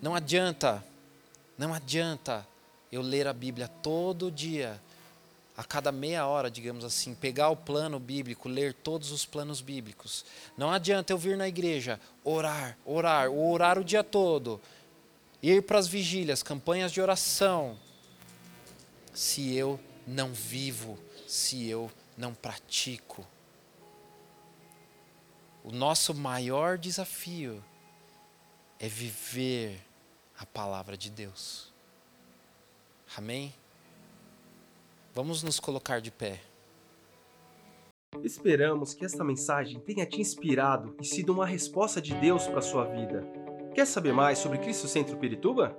Não 0.00 0.14
adianta, 0.14 0.84
não 1.58 1.74
adianta 1.74 2.46
eu 2.90 3.02
ler 3.02 3.26
a 3.26 3.32
Bíblia 3.32 3.68
todo 3.68 4.30
dia, 4.30 4.80
a 5.56 5.64
cada 5.64 5.92
meia 5.92 6.26
hora, 6.26 6.50
digamos 6.50 6.84
assim, 6.84 7.14
pegar 7.14 7.50
o 7.50 7.56
plano 7.56 7.98
bíblico, 7.98 8.48
ler 8.48 8.72
todos 8.72 9.12
os 9.12 9.26
planos 9.26 9.60
bíblicos. 9.60 10.24
Não 10.56 10.72
adianta 10.72 11.12
eu 11.12 11.18
vir 11.18 11.36
na 11.36 11.46
igreja, 11.46 12.00
orar, 12.24 12.78
orar, 12.84 13.30
orar 13.30 13.78
o 13.78 13.84
dia 13.84 14.02
todo, 14.02 14.58
ir 15.42 15.62
para 15.62 15.78
as 15.78 15.86
vigílias, 15.86 16.42
campanhas 16.42 16.90
de 16.90 17.00
oração, 17.00 17.78
se 19.12 19.54
eu 19.54 19.78
não 20.10 20.32
vivo, 20.32 20.98
se 21.26 21.68
eu 21.68 21.90
não 22.16 22.34
pratico. 22.34 23.26
O 25.62 25.70
nosso 25.70 26.12
maior 26.14 26.76
desafio 26.76 27.62
é 28.78 28.88
viver 28.88 29.80
a 30.38 30.44
palavra 30.44 30.96
de 30.96 31.10
Deus. 31.10 31.72
Amém? 33.16 33.54
Vamos 35.14 35.42
nos 35.42 35.60
colocar 35.60 36.00
de 36.00 36.10
pé. 36.10 36.40
Esperamos 38.24 38.94
que 38.94 39.04
esta 39.04 39.22
mensagem 39.22 39.78
tenha 39.80 40.06
te 40.06 40.20
inspirado 40.20 40.96
e 41.00 41.04
sido 41.04 41.32
uma 41.32 41.46
resposta 41.46 42.00
de 42.00 42.14
Deus 42.14 42.46
para 42.46 42.58
a 42.58 42.62
sua 42.62 42.84
vida. 42.84 43.24
Quer 43.74 43.86
saber 43.86 44.12
mais 44.12 44.38
sobre 44.38 44.58
Cristo 44.58 44.88
Centro 44.88 45.16
Pirituba? 45.16 45.78